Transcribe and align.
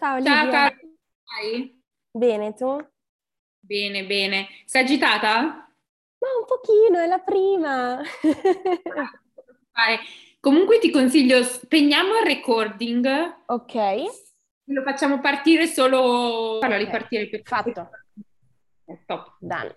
Ciao 0.00 0.16
Lidia. 0.16 0.32
Ciao 0.32 0.50
Carlo, 0.50 0.78
come 0.80 0.96
stai? 1.22 1.82
Bene, 2.10 2.54
tu? 2.54 2.88
Bene, 3.58 4.06
bene. 4.06 4.48
Sei 4.64 4.82
agitata? 4.82 5.42
Ma 5.42 6.28
un 6.38 6.46
pochino, 6.46 6.98
è 6.98 7.06
la 7.06 7.18
prima. 7.18 8.00
Vai. 9.72 9.98
Comunque 10.40 10.78
ti 10.78 10.90
consiglio, 10.90 11.42
spegniamo 11.42 12.16
il 12.18 12.24
recording, 12.24 13.42
Ok, 13.44 13.74
lo 14.64 14.82
facciamo 14.82 15.20
partire 15.20 15.66
solo... 15.66 16.56
Farlo 16.60 16.76
Ok, 16.76 16.80
ripartire 16.82 17.28
per 17.28 17.42
fatto. 17.44 17.90
Eh, 18.86 19.02
Top. 19.04 19.36
done. 19.38 19.76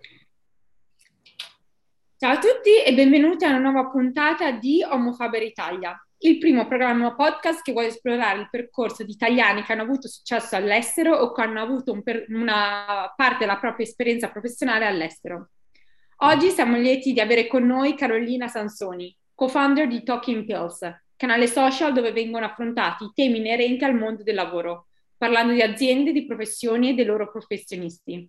Ciao 2.15 2.32
a 2.32 2.38
tutti 2.38 2.82
e 2.82 2.94
benvenuti 2.94 3.44
a 3.44 3.50
una 3.50 3.58
nuova 3.58 3.89
puntata 3.89 4.51
di 4.51 4.82
Homo 4.89 5.12
Faber 5.12 5.44
Italia, 5.44 6.01
il 6.25 6.38
primo 6.38 6.65
programma 6.68 7.13
podcast 7.15 7.62
che 7.62 7.74
vuole 7.74 7.88
esplorare 7.88 8.39
il 8.39 8.48
percorso 8.50 9.03
di 9.03 9.12
italiani 9.12 9.62
che 9.62 9.74
hanno 9.74 9.82
avuto 9.82 10.08
successo 10.08 10.56
all'estero 10.56 11.18
o 11.18 11.34
che 11.34 11.42
hanno 11.42 11.62
avuto 11.62 11.92
un 11.92 12.01
per- 12.01 12.25
una 12.30 13.12
parte 13.13 13.39
della 13.39 13.58
propria 13.58 13.86
esperienza 13.86 14.30
professionale 14.30 14.86
all'estero. 14.86 15.50
Oggi 16.18 16.50
siamo 16.50 16.77
lieti 16.77 17.12
di 17.12 17.20
avere 17.20 17.48
con 17.48 17.65
noi 17.65 17.96
Carolina 17.96 18.48
Sansoni, 18.48 19.13
co-founder 19.36 19.86
di 19.86 20.01
Talking 20.03 20.46
Pills, 20.46 20.89
canale 21.18 21.48
social 21.48 21.92
dove 21.92 22.13
vengono 22.13 22.46
affrontati 22.46 23.03
i 23.03 23.12
temi 23.13 23.39
inerenti 23.39 23.84
al 23.84 23.96
mondo 23.96 24.24
del 24.24 24.36
lavoro, 24.36 24.88
parlando 25.18 25.51
di 25.51 25.62
aziende, 25.62 26.13
di 26.13 26.25
professioni 26.25 26.92
e 26.92 26.94
dei 26.94 27.06
loro 27.06 27.30
professionisti. 27.30 28.25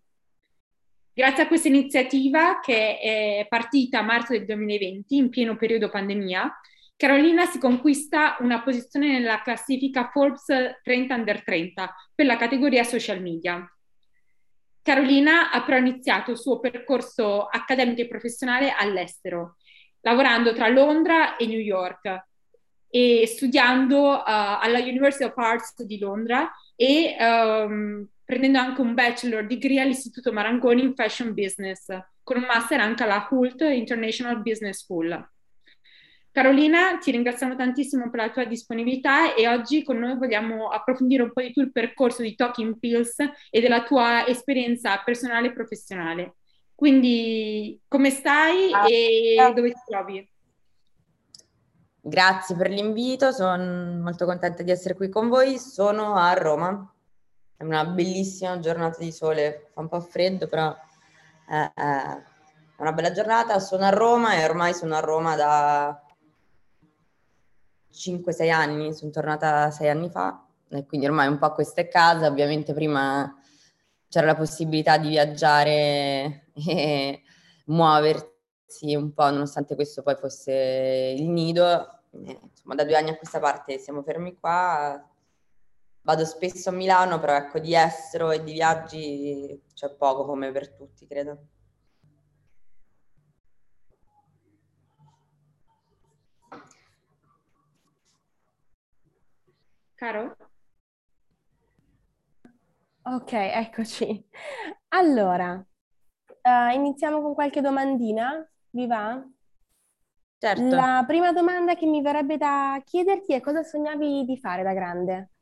Grazie 1.12 1.44
a 1.44 1.46
questa 1.46 1.68
iniziativa 1.68 2.58
che 2.58 2.98
è 2.98 3.46
partita 3.48 4.00
a 4.00 4.02
marzo 4.02 4.32
del 4.32 4.46
2020, 4.46 5.16
in 5.16 5.28
pieno 5.28 5.56
periodo 5.56 5.88
pandemia, 5.88 6.52
Carolina 6.96 7.44
si 7.46 7.58
conquista 7.58 8.36
una 8.40 8.62
posizione 8.62 9.08
nella 9.08 9.42
classifica 9.42 10.10
Forbes 10.10 10.46
30 10.82 11.14
Under 11.14 11.42
30 11.42 11.94
per 12.14 12.26
la 12.26 12.36
categoria 12.36 12.84
social 12.84 13.20
media. 13.20 13.68
Carolina 14.80 15.50
ha 15.50 15.62
però 15.64 15.78
iniziato 15.78 16.30
il 16.30 16.38
suo 16.38 16.60
percorso 16.60 17.46
accademico 17.46 18.02
e 18.02 18.06
professionale 18.06 18.70
all'estero, 18.70 19.56
lavorando 20.02 20.52
tra 20.52 20.68
Londra 20.68 21.36
e 21.36 21.46
New 21.46 21.58
York 21.58 22.26
e 22.88 23.26
studiando 23.26 24.10
uh, 24.10 24.22
alla 24.24 24.78
University 24.78 25.24
of 25.24 25.36
Arts 25.36 25.82
di 25.82 25.98
Londra 25.98 26.48
e 26.76 27.16
um, 27.18 28.06
prendendo 28.24 28.58
anche 28.58 28.80
un 28.80 28.94
bachelor 28.94 29.46
degree 29.46 29.80
all'Istituto 29.80 30.32
Marangoni 30.32 30.82
in 30.82 30.94
Fashion 30.94 31.34
Business, 31.34 31.86
con 32.22 32.36
un 32.36 32.44
master 32.44 32.78
anche 32.80 33.02
alla 33.02 33.26
Hult 33.28 33.62
International 33.62 34.40
Business 34.42 34.82
School. 34.82 35.32
Carolina, 36.34 36.98
ti 36.98 37.12
ringraziamo 37.12 37.54
tantissimo 37.54 38.10
per 38.10 38.18
la 38.18 38.30
tua 38.30 38.44
disponibilità 38.44 39.36
e 39.36 39.46
oggi 39.46 39.84
con 39.84 39.98
noi 39.98 40.16
vogliamo 40.16 40.66
approfondire 40.66 41.22
un 41.22 41.32
po' 41.32 41.42
di 41.42 41.52
più 41.52 41.62
il 41.62 41.70
percorso 41.70 42.22
di 42.22 42.34
Talking 42.34 42.76
Pills 42.76 43.20
e 43.50 43.60
della 43.60 43.84
tua 43.84 44.26
esperienza 44.26 45.00
personale 45.04 45.46
e 45.46 45.52
professionale. 45.52 46.34
Quindi, 46.74 47.80
come 47.86 48.10
stai 48.10 48.72
e 48.90 49.52
dove 49.54 49.70
ti 49.70 49.80
trovi? 49.86 50.28
Grazie 52.00 52.56
per 52.56 52.68
l'invito, 52.68 53.30
sono 53.30 54.02
molto 54.02 54.26
contenta 54.26 54.64
di 54.64 54.72
essere 54.72 54.96
qui 54.96 55.08
con 55.08 55.28
voi. 55.28 55.56
Sono 55.56 56.16
a 56.16 56.32
Roma, 56.32 56.92
è 57.56 57.62
una 57.62 57.84
bellissima 57.84 58.58
giornata 58.58 58.98
di 58.98 59.12
sole, 59.12 59.70
fa 59.72 59.82
un 59.82 59.88
po' 59.88 60.00
freddo, 60.00 60.48
però 60.48 60.76
è, 61.46 61.70
è 61.72 62.22
una 62.78 62.92
bella 62.92 63.12
giornata. 63.12 63.60
Sono 63.60 63.84
a 63.84 63.90
Roma 63.90 64.34
e 64.34 64.42
ormai 64.42 64.74
sono 64.74 64.96
a 64.96 65.00
Roma 65.00 65.36
da 65.36 66.03
5-6 67.94 68.50
anni, 68.50 68.92
sono 68.92 69.10
tornata 69.10 69.70
6 69.70 69.88
anni 69.88 70.10
fa 70.10 70.44
e 70.68 70.84
quindi 70.86 71.06
ormai 71.06 71.28
un 71.28 71.38
po' 71.38 71.52
questa 71.52 71.80
è 71.80 71.88
casa. 71.88 72.26
Ovviamente 72.26 72.74
prima 72.74 73.32
c'era 74.08 74.26
la 74.26 74.34
possibilità 74.34 74.98
di 74.98 75.08
viaggiare 75.08 76.48
e 76.66 77.22
muoversi 77.66 78.94
un 78.94 79.12
po', 79.12 79.30
nonostante 79.30 79.74
questo 79.76 80.02
poi 80.02 80.16
fosse 80.16 81.14
il 81.16 81.28
nido. 81.28 82.00
Eh, 82.10 82.40
insomma, 82.42 82.74
da 82.74 82.84
due 82.84 82.96
anni 82.96 83.10
a 83.10 83.16
questa 83.16 83.38
parte 83.38 83.78
siamo 83.78 84.02
fermi 84.02 84.36
qua. 84.38 85.08
Vado 86.02 86.24
spesso 86.26 86.68
a 86.68 86.72
Milano, 86.72 87.18
però 87.18 87.34
ecco, 87.34 87.58
di 87.58 87.74
estero 87.74 88.30
e 88.30 88.42
di 88.42 88.52
viaggi 88.52 89.62
c'è 89.72 89.90
poco 89.94 90.26
come 90.26 90.52
per 90.52 90.70
tutti, 90.74 91.06
credo. 91.06 91.46
Caro? 99.96 100.36
Ok, 103.02 103.32
eccoci. 103.32 104.26
Allora, 104.88 105.62
eh, 106.42 106.74
iniziamo 106.74 107.20
con 107.20 107.34
qualche 107.34 107.60
domandina, 107.60 108.46
vi 108.70 108.86
va? 108.86 109.22
Certo. 110.38 110.74
La 110.74 111.04
prima 111.06 111.32
domanda 111.32 111.74
che 111.74 111.86
mi 111.86 112.02
verrebbe 112.02 112.36
da 112.36 112.80
chiederti 112.84 113.34
è 113.34 113.40
cosa 113.40 113.62
sognavi 113.62 114.24
di 114.24 114.38
fare 114.38 114.62
da 114.62 114.72
grande? 114.72 115.33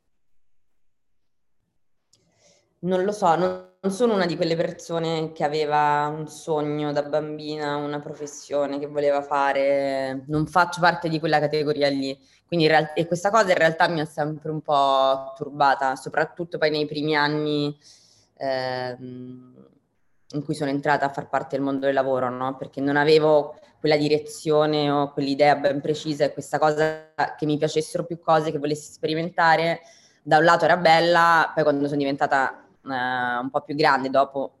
Non 2.83 3.03
lo 3.05 3.13
so, 3.13 3.33
non, 3.35 3.71
sono 3.89 4.13
una 4.13 4.25
di 4.25 4.35
quelle 4.35 4.57
persone 4.57 5.31
che 5.31 5.45
aveva 5.45 6.07
un 6.07 6.27
sogno 6.27 6.91
da 6.91 7.03
bambina, 7.03 7.77
una 7.77 8.01
professione 8.01 8.77
che 8.77 8.87
voleva 8.87 9.21
fare, 9.21 10.25
non 10.27 10.45
faccio 10.47 10.81
parte 10.81 11.07
di 11.07 11.17
quella 11.19 11.39
categoria 11.39 11.87
lì. 11.87 12.17
Quindi 12.45 12.65
in 12.65 12.71
real- 12.71 12.91
e 12.93 13.07
questa 13.07 13.29
cosa 13.29 13.51
in 13.51 13.57
realtà 13.57 13.87
mi 13.87 14.01
ha 14.01 14.05
sempre 14.05 14.51
un 14.51 14.59
po' 14.61 15.31
turbata, 15.37 15.95
soprattutto 15.95 16.57
poi 16.57 16.71
nei 16.71 16.85
primi 16.85 17.15
anni 17.15 17.73
ehm, 18.35 19.67
in 20.33 20.43
cui 20.43 20.53
sono 20.53 20.69
entrata 20.69 21.05
a 21.05 21.09
far 21.09 21.29
parte 21.29 21.55
del 21.55 21.63
mondo 21.63 21.85
del 21.85 21.93
lavoro, 21.93 22.29
no? 22.29 22.57
Perché 22.57 22.81
non 22.81 22.97
avevo 22.97 23.55
quella 23.79 23.95
direzione 23.95 24.89
o 24.91 25.13
quell'idea 25.13 25.55
ben 25.55 25.79
precisa 25.79 26.25
e 26.25 26.33
questa 26.33 26.59
cosa 26.59 27.13
che 27.37 27.45
mi 27.45 27.57
piacessero 27.57 28.03
più 28.05 28.19
cose, 28.19 28.51
che 28.51 28.59
volessi 28.59 28.91
sperimentare, 28.91 29.81
da 30.21 30.37
un 30.37 30.45
lato 30.45 30.65
era 30.65 30.77
bella, 30.77 31.51
poi 31.53 31.63
quando 31.63 31.85
sono 31.85 31.99
diventata 31.99 32.62
eh, 32.85 33.37
un 33.41 33.49
po' 33.49 33.61
più 33.61 33.75
grande, 33.75 34.09
dopo 34.09 34.57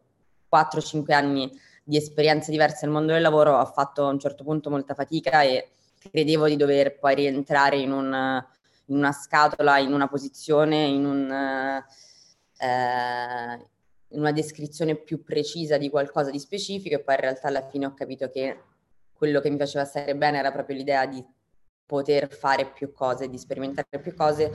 4-5 0.53 1.13
anni 1.13 1.51
di 1.83 1.97
esperienze 1.97 2.51
diverse 2.51 2.85
nel 2.85 2.93
mondo 2.93 3.13
del 3.13 3.21
lavoro, 3.21 3.57
ho 3.57 3.65
fatto 3.65 4.05
a 4.05 4.09
un 4.09 4.19
certo 4.19 4.43
punto 4.43 4.69
molta 4.69 4.93
fatica 4.93 5.41
e 5.41 5.71
credevo 6.09 6.47
di 6.47 6.55
dover 6.55 6.99
poi 6.99 7.15
rientrare 7.15 7.77
in, 7.77 7.91
un, 7.91 8.43
in 8.85 8.95
una 8.95 9.11
scatola, 9.11 9.79
in 9.79 9.93
una 9.93 10.07
posizione, 10.07 10.85
in, 10.85 11.05
un, 11.05 11.31
eh, 11.31 11.83
in 14.09 14.19
una 14.19 14.31
descrizione 14.31 14.95
più 14.95 15.23
precisa 15.23 15.77
di 15.77 15.89
qualcosa 15.89 16.29
di 16.29 16.39
specifico 16.39 16.95
e 16.95 16.99
poi 16.99 17.15
in 17.15 17.21
realtà 17.21 17.47
alla 17.47 17.67
fine 17.67 17.85
ho 17.85 17.93
capito 17.93 18.29
che 18.29 18.61
quello 19.13 19.39
che 19.39 19.49
mi 19.49 19.57
faceva 19.57 19.85
stare 19.85 20.15
bene 20.15 20.37
era 20.37 20.51
proprio 20.51 20.75
l'idea 20.75 21.05
di 21.05 21.23
poter 21.85 22.33
fare 22.33 22.71
più 22.71 22.91
cose, 22.91 23.29
di 23.29 23.37
sperimentare 23.37 23.99
più 23.99 24.15
cose 24.15 24.51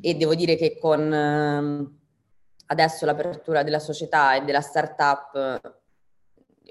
e 0.00 0.14
devo 0.14 0.34
dire 0.34 0.56
che 0.56 0.76
con 0.78 1.12
eh, 1.12 2.02
adesso 2.66 3.04
l'apertura 3.06 3.62
della 3.62 3.78
società 3.78 4.34
e 4.34 4.44
della 4.44 4.60
startup 4.60 5.82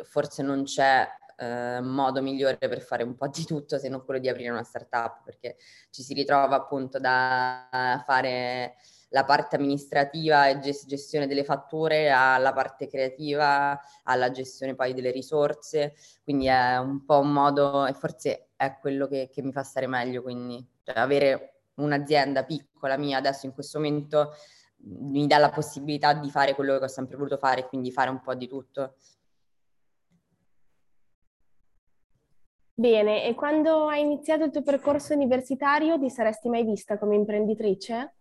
forse 0.04 0.42
non 0.42 0.64
c'è 0.64 1.08
eh, 1.38 1.80
modo 1.82 2.22
migliore 2.22 2.58
per 2.58 2.82
fare 2.82 3.04
un 3.04 3.16
po' 3.16 3.28
di 3.28 3.46
tutto 3.46 3.78
se 3.78 3.90
non 3.90 4.04
quello 4.04 4.20
di 4.20 4.30
aprire 4.30 4.50
una 4.50 4.64
startup 4.64 5.22
perché 5.24 5.58
ci 5.90 6.04
si 6.04 6.14
ritrova 6.14 6.56
appunto 6.56 7.00
da 7.00 8.04
fare 8.06 8.76
la 9.10 9.24
parte 9.24 9.56
amministrativa 9.56 10.48
e 10.48 10.60
gestione 10.60 11.28
delle 11.28 11.44
fatture 11.44 12.10
alla 12.10 12.52
parte 12.52 12.88
creativa, 12.88 13.80
alla 14.04 14.32
gestione 14.32 14.74
poi 14.74 14.94
delle 14.94 15.12
risorse, 15.12 15.94
quindi 16.24 16.48
è 16.48 16.78
un 16.78 17.06
po' 17.06 17.20
un 17.20 17.32
modo 17.32 17.86
e 17.86 17.94
forse 17.94 18.50
è 18.56 18.78
quello 18.80 19.08
che, 19.08 19.30
che 19.32 19.44
mi 19.44 19.52
fa 19.52 19.62
stare 19.62 19.86
meglio, 19.86 20.24
quindi 20.24 20.66
cioè, 20.82 20.98
avere 20.98 21.62
un'azienda 21.76 22.44
piccola 22.44 22.98
mia 22.98 23.18
adesso 23.18 23.46
in 23.46 23.54
questo 23.54 23.78
momento 23.78 24.34
mi 24.86 25.28
dà 25.28 25.38
la 25.38 25.50
possibilità 25.50 26.14
di 26.14 26.30
fare 26.30 26.56
quello 26.56 26.78
che 26.78 26.86
ho 26.86 26.88
sempre 26.88 27.18
voluto 27.18 27.38
fare, 27.38 27.68
quindi 27.68 27.92
fare 27.92 28.10
un 28.10 28.22
po' 28.22 28.36
di 28.36 28.48
tutto. 28.48 28.96
Bene, 32.76 33.26
e 33.26 33.36
quando 33.36 33.88
hai 33.88 34.02
iniziato 34.02 34.46
il 34.46 34.52
tuo 34.52 34.64
percorso 34.64 35.14
universitario 35.14 36.00
ti 36.00 36.10
saresti 36.10 36.50
mai 36.50 36.64
vista 36.64 36.98
come 36.98 37.16
imprenditrice? 37.16 38.16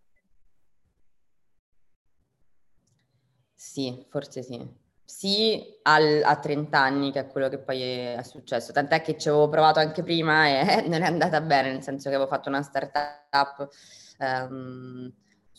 Sì, 3.54 4.04
forse 4.10 4.42
sì. 4.42 4.80
Sì, 5.04 5.62
al, 5.82 6.22
a 6.24 6.36
30 6.38 6.78
anni, 6.78 7.12
che 7.12 7.20
è 7.20 7.26
quello 7.26 7.48
che 7.48 7.58
poi 7.58 7.80
è, 7.80 8.22
successo. 8.22 8.72
Tant'è 8.72 9.02
che 9.02 9.16
ci 9.18 9.28
avevo 9.28 9.48
provato 9.48 9.78
anche 9.78 10.02
prima 10.02 10.46
e 10.48 10.82
non 10.88 11.02
è 11.02 11.06
andata 11.06 11.40
bene, 11.40 11.70
nel 11.72 11.82
senso 11.82 12.08
che 12.08 12.14
avevo 12.14 12.30
fatto 12.30 12.48
una 12.48 12.62
startup 12.62 13.68
um, 14.18 15.12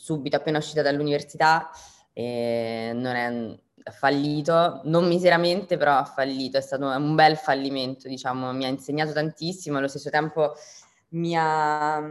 subito 0.03 0.35
appena 0.35 0.57
uscita 0.57 0.81
dall'università 0.81 1.69
e 2.11 2.91
non 2.93 3.15
è 3.15 3.91
fallito, 3.91 4.81
non 4.83 5.07
miseramente, 5.07 5.77
però 5.77 5.95
ha 5.95 6.03
fallito, 6.03 6.57
è 6.57 6.61
stato 6.61 6.85
un 6.85 7.15
bel 7.15 7.37
fallimento, 7.37 8.09
diciamo, 8.09 8.51
mi 8.51 8.65
ha 8.65 8.67
insegnato 8.67 9.13
tantissimo, 9.13 9.77
allo 9.77 9.87
stesso 9.87 10.09
tempo 10.09 10.55
mi 11.11 11.37
ha, 11.37 12.03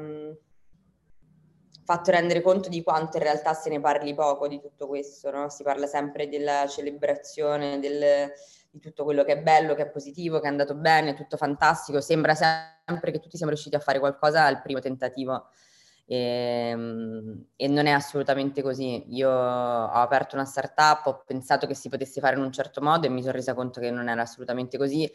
fatto 1.85 2.11
rendere 2.11 2.40
conto 2.40 2.70
di 2.70 2.83
quanto 2.83 3.18
in 3.18 3.24
realtà 3.24 3.52
se 3.52 3.68
ne 3.68 3.78
parli 3.78 4.14
poco 4.14 4.48
di 4.48 4.59
tutto 4.59 4.87
questo, 4.87 5.31
no? 5.31 5.50
Si 5.50 5.62
parla 5.62 5.87
sempre 5.87 6.28
della 6.28 6.66
celebrazione, 6.66 7.78
del, 7.78 8.33
di 8.70 8.81
tutto 8.81 9.05
quello 9.05 9.24
che 9.24 9.33
è 9.33 9.42
bello, 9.42 9.74
che 9.74 9.83
è 9.83 9.90
positivo, 9.90 10.40
che 10.40 10.46
è 10.46 10.50
andato 10.50 10.74
bene, 10.74 11.14
tutto 11.14 11.37
fantastico. 11.37 12.00
Sembra 12.00 12.35
sempre 12.35 13.11
che 13.11 13.18
tutti 13.18 13.37
siamo 13.37 13.52
riusciti 13.52 13.76
a 13.76 13.81
fare 13.81 13.98
qualcosa 13.98 14.44
al 14.44 14.62
primo 14.62 14.81
tentativo. 14.81 15.48
E, 16.12 16.68
ehm, 16.70 17.46
e, 17.57 17.68
non 17.68 17.87
è 17.87 17.90
assolutamente 17.90 18.61
così. 18.62 19.05
Io 19.14 19.31
ho 19.31 19.90
aperto 19.90 20.35
una 20.37 20.44
startup, 20.44 21.07
ho 21.07 21.22
pensato 21.25 21.66
che 21.66 21.75
si 21.75 21.88
potesse 21.88 22.20
fare 22.20 22.37
in 22.37 22.42
un 22.42 22.53
certo 22.53 22.83
modo 22.83 23.07
e 23.07 23.11
mi 23.11 23.22
sono 23.22 23.33
resa 23.33 23.55
conto 23.55 23.81
che 23.81 23.90
non 23.90 24.09
era 24.09 24.20
assolutamente 24.22 24.77
così. 24.77 25.11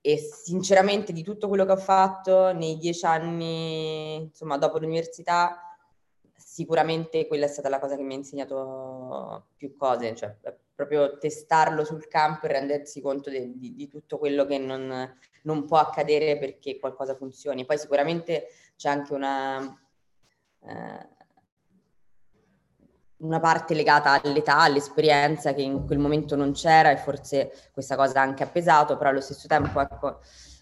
E 0.00 0.18
sinceramente 0.18 1.12
di 1.12 1.22
tutto 1.22 1.48
quello 1.48 1.64
che 1.64 1.72
ho 1.72 1.76
fatto 1.76 2.52
nei 2.52 2.76
dieci 2.78 3.06
anni, 3.06 4.16
insomma, 4.16 4.58
dopo 4.58 4.78
l'università, 4.78 5.56
sicuramente 6.36 7.26
quella 7.28 7.46
è 7.46 7.48
stata 7.48 7.68
la 7.68 7.78
cosa 7.78 7.96
che 7.96 8.02
mi 8.02 8.14
ha 8.14 8.16
insegnato 8.16 9.46
più 9.56 9.76
cose, 9.76 10.14
cioè 10.16 10.36
proprio 10.74 11.16
testarlo 11.18 11.84
sul 11.84 12.08
campo 12.08 12.46
e 12.46 12.52
rendersi 12.52 13.00
conto 13.00 13.30
de, 13.30 13.52
di, 13.56 13.74
di, 13.74 13.88
tutto 13.88 14.18
quello 14.18 14.44
che 14.44 14.58
non, 14.58 15.16
non, 15.42 15.64
può 15.66 15.78
accadere 15.78 16.36
perché 16.38 16.78
qualcosa 16.80 17.14
funzioni. 17.14 17.64
Poi 17.64 17.78
sicuramente 17.78 18.48
c'è 18.76 18.88
anche 18.88 19.14
una, 19.14 19.83
eh, 20.66 21.08
una 23.18 23.40
parte 23.40 23.74
legata 23.74 24.20
all'età, 24.22 24.58
all'esperienza 24.58 25.54
che 25.54 25.62
in 25.62 25.86
quel 25.86 25.98
momento 25.98 26.36
non 26.36 26.52
c'era 26.52 26.90
e 26.90 26.96
forse 26.96 27.52
questa 27.72 27.96
cosa 27.96 28.20
anche 28.20 28.42
ha 28.42 28.48
pesato, 28.48 28.96
però 28.96 29.10
allo 29.10 29.20
stesso 29.20 29.46
tempo 29.46 29.80
ecco, 29.80 30.20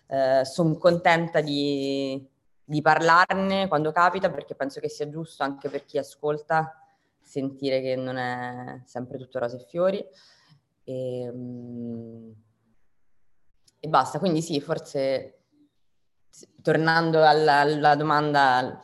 eh, 0.08 0.44
sono 0.44 0.76
contenta 0.76 1.40
di, 1.40 2.24
di 2.64 2.80
parlarne 2.80 3.68
quando 3.68 3.90
capita 3.92 4.30
perché 4.30 4.54
penso 4.54 4.80
che 4.80 4.88
sia 4.88 5.08
giusto 5.08 5.42
anche 5.42 5.68
per 5.68 5.84
chi 5.84 5.98
ascolta 5.98 6.76
sentire 7.20 7.80
che 7.80 7.96
non 7.96 8.16
è 8.16 8.82
sempre 8.84 9.18
tutto 9.18 9.38
rose 9.38 9.56
e 9.56 9.66
fiori. 9.68 10.04
E, 10.84 11.28
um, 11.32 12.34
e 13.78 13.88
basta, 13.88 14.18
quindi 14.18 14.42
sì, 14.42 14.60
forse 14.60 15.38
tornando 16.62 17.24
alla, 17.24 17.60
alla, 17.60 17.94
domanda, 17.96 18.80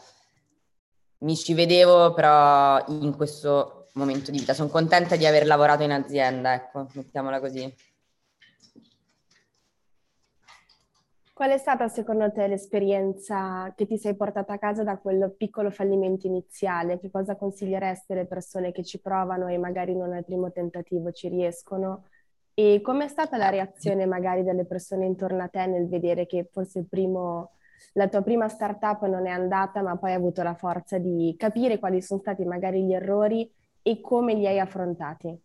mi 1.19 1.37
ci 1.37 1.55
vedevo 1.55 2.13
però 2.15 2.85
in 2.89 3.15
questo 3.17 3.89
momento 3.95 4.31
di 4.31 4.39
vita. 4.39 4.55
Sono 4.55 4.69
contenta 4.69 5.17
di 5.17 5.27
aver 5.27 5.47
lavorato 5.47 5.83
in 5.83 5.93
azienda, 5.93 6.55
ecco, 6.55 6.89
mettiamola 6.95 7.41
così. 7.41 7.75
Qual 11.39 11.51
è 11.51 11.59
stata 11.59 11.87
secondo 11.87 12.33
te 12.33 12.49
l'esperienza 12.49 13.73
che 13.77 13.87
ti 13.87 13.97
sei 13.97 14.17
portata 14.17 14.55
a 14.55 14.59
casa 14.59 14.83
da 14.83 14.99
quel 14.99 15.33
piccolo 15.37 15.71
fallimento 15.71 16.27
iniziale? 16.27 16.99
Che 16.99 17.13
cosa 17.13 17.37
consiglieresti 17.37 18.11
alle 18.11 18.27
persone 18.27 18.73
che 18.73 18.83
ci 18.83 19.01
provano 19.01 19.47
e 19.47 19.57
magari 19.57 19.95
non 19.95 20.13
al 20.13 20.25
primo 20.25 20.51
tentativo 20.51 21.13
ci 21.13 21.29
riescono? 21.29 22.07
E 22.55 22.81
com'è 22.83 23.07
stata 23.07 23.37
la 23.37 23.51
reazione 23.51 24.05
magari 24.05 24.43
delle 24.43 24.65
persone 24.65 25.07
intorno 25.07 25.45
a 25.45 25.47
te 25.47 25.65
nel 25.67 25.87
vedere 25.87 26.27
che 26.27 26.49
forse 26.51 26.85
primo, 26.91 27.53
la 27.93 28.09
tua 28.09 28.23
prima 28.23 28.49
startup 28.49 29.05
non 29.07 29.27
è 29.27 29.31
andata, 29.31 29.83
ma 29.83 29.97
poi 29.97 30.11
hai 30.11 30.17
avuto 30.17 30.43
la 30.43 30.55
forza 30.55 30.99
di 30.99 31.35
capire 31.39 31.79
quali 31.79 32.03
sono 32.03 32.21
stati 32.21 32.45
magari 32.45 32.85
gli 32.85 32.93
errori 32.93 33.51
e 33.83 34.01
come 34.01 34.35
li 34.35 34.47
hai 34.47 34.59
affrontati? 34.59 35.41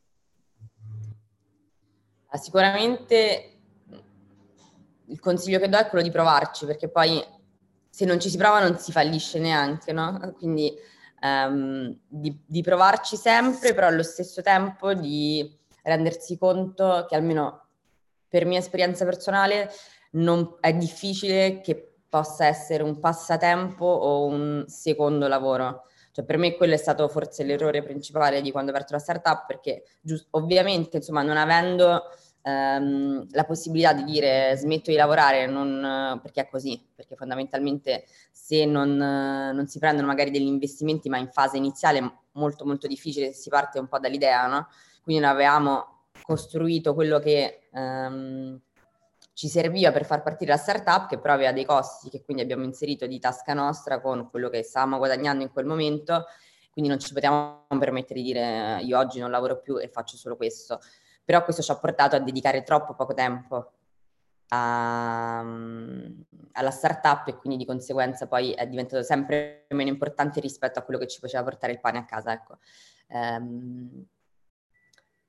Sicuramente 2.34 3.54
il 5.06 5.19
consiglio 5.19 5.60
che 5.60 5.69
do 5.69 5.78
è 5.78 5.88
quello 5.88 6.04
di 6.04 6.12
provarci, 6.12 6.65
perché 6.65 6.89
poi 6.89 7.24
se 7.89 8.06
non 8.06 8.19
ci 8.19 8.30
si 8.30 8.38
prova 8.38 8.60
non 8.60 8.78
si 8.78 8.91
fallisce 8.91 9.39
neanche, 9.39 9.91
no? 9.91 10.34
Quindi 10.38 10.74
um, 11.22 11.96
di, 12.08 12.41
di, 12.46 12.62
provarci 12.62 13.15
sempre, 13.15 13.74
però 13.74 13.88
allo 13.88 14.04
stesso 14.04 14.41
tempo 14.41 14.93
di 14.93 15.60
rendersi 15.84 16.38
conto 16.38 17.06
che 17.08 17.15
almeno 17.15 17.67
per 18.28 18.46
mia 18.46 18.60
esperienza 18.60 19.06
personale 19.06 19.69
non, 20.12 20.58
è 20.60 20.74
difficile 20.74 21.62
che 21.62 21.92
possa 22.13 22.45
essere 22.45 22.84
un 22.84 22.99
passatempo 22.99 23.86
o 23.86 24.28
un 24.28 24.65
secondo 24.67 25.28
lavoro. 25.28 25.86
Cioè 26.12 26.23
per 26.23 26.38
me 26.38 26.56
quello 26.56 26.76
è 26.76 26.78
stato 26.78 27.08
forse 27.08 27.43
l'errore 27.43 27.82
principale 27.82 28.39
di 28.43 28.52
quando 28.52 28.69
ho 28.69 28.76
aperto 28.76 28.93
la 28.93 28.99
startup, 28.99 29.47
perché 29.47 29.84
giust- 29.99 30.28
ovviamente 30.30 30.97
insomma 30.97 31.23
non 31.23 31.38
avendo 31.38 32.04
ehm, 32.43 33.26
la 33.32 33.43
possibilità 33.45 33.93
di 33.93 34.04
dire 34.04 34.54
smetto 34.56 34.91
di 34.91 34.95
lavorare 34.95 35.47
non, 35.47 36.19
perché 36.21 36.41
è 36.41 36.49
così, 36.49 36.80
perché 36.93 37.15
fondamentalmente 37.15 38.06
se 38.32 38.63
non, 38.65 38.95
non, 38.95 39.65
si 39.65 39.80
prendono 39.80 40.06
magari 40.06 40.30
degli 40.30 40.45
investimenti, 40.45 41.10
ma 41.10 41.17
in 41.17 41.32
fase 41.32 41.58
iniziale 41.58 41.97
è 41.97 42.12
molto 42.34 42.63
molto 42.63 42.86
difficile, 42.86 43.34
si 43.34 43.49
parte 43.49 43.80
un 43.80 43.88
po' 43.88 43.97
dall'idea, 43.97 44.45
no? 44.45 44.67
Quindi 45.02 45.23
noi 45.23 45.32
avevamo 45.32 46.04
costruito 46.21 46.93
quello 46.93 47.17
che 47.17 47.69
ehm, 47.73 48.62
ci 49.34 49.48
serviva 49.48 49.91
per 49.91 50.06
far 50.06 50.22
partire 50.22 50.52
la 50.52 50.58
startup, 50.58 51.08
che 51.08 51.19
però 51.19 51.34
aveva 51.34 51.52
dei 51.52 51.65
costi 51.65 52.10
che 52.10 52.24
quindi 52.24 52.43
abbiamo 52.43 52.63
inserito 52.63 53.08
di 53.08 53.19
tasca 53.19 53.54
nostra 53.54 54.00
con 54.00 54.30
quello 54.30 54.50
che 54.50 54.63
stavamo 54.63 54.98
guadagnando 54.98 55.43
in 55.43 55.52
quel 55.52 55.65
momento, 55.65 56.26
quindi 56.72 56.89
non 56.89 57.00
ci 57.00 57.13
potevamo 57.13 57.65
permettere 57.80 58.22
di 58.22 58.26
dire 58.28 58.80
io 58.82 58.98
oggi 58.98 59.19
non 59.19 59.32
lavoro 59.32 59.60
più 59.60 59.78
e 59.78 59.89
faccio 59.89 60.17
solo 60.17 60.36
questo 60.36 60.80
però 61.24 61.43
questo 61.43 61.62
ci 61.62 61.72
ha 61.72 61.78
portato 61.78 62.15
a 62.15 62.19
dedicare 62.19 62.63
troppo 62.63 62.96
poco 62.96 63.13
tempo 63.13 63.72
a, 64.50 65.39
alla 65.39 66.72
startup 66.72 67.28
e 67.28 67.38
quindi 67.38 67.58
di 67.58 67.65
conseguenza 67.65 68.28
poi 68.28 68.52
è 68.52 68.67
diventato 68.67 69.04
sempre 69.04 69.65
meno 69.69 69.89
importante 69.89 70.39
rispetto 70.39 70.80
a 70.80 70.82
quello 70.84 71.00
che 71.00 71.08
ci 71.08 71.19
faceva 71.19 71.43
portare 71.43 71.74
il 71.74 71.80
pane 71.80 72.00
a 72.00 72.06
casa. 72.06 72.34
Ecco. 72.34 72.58
Um, 73.08 74.06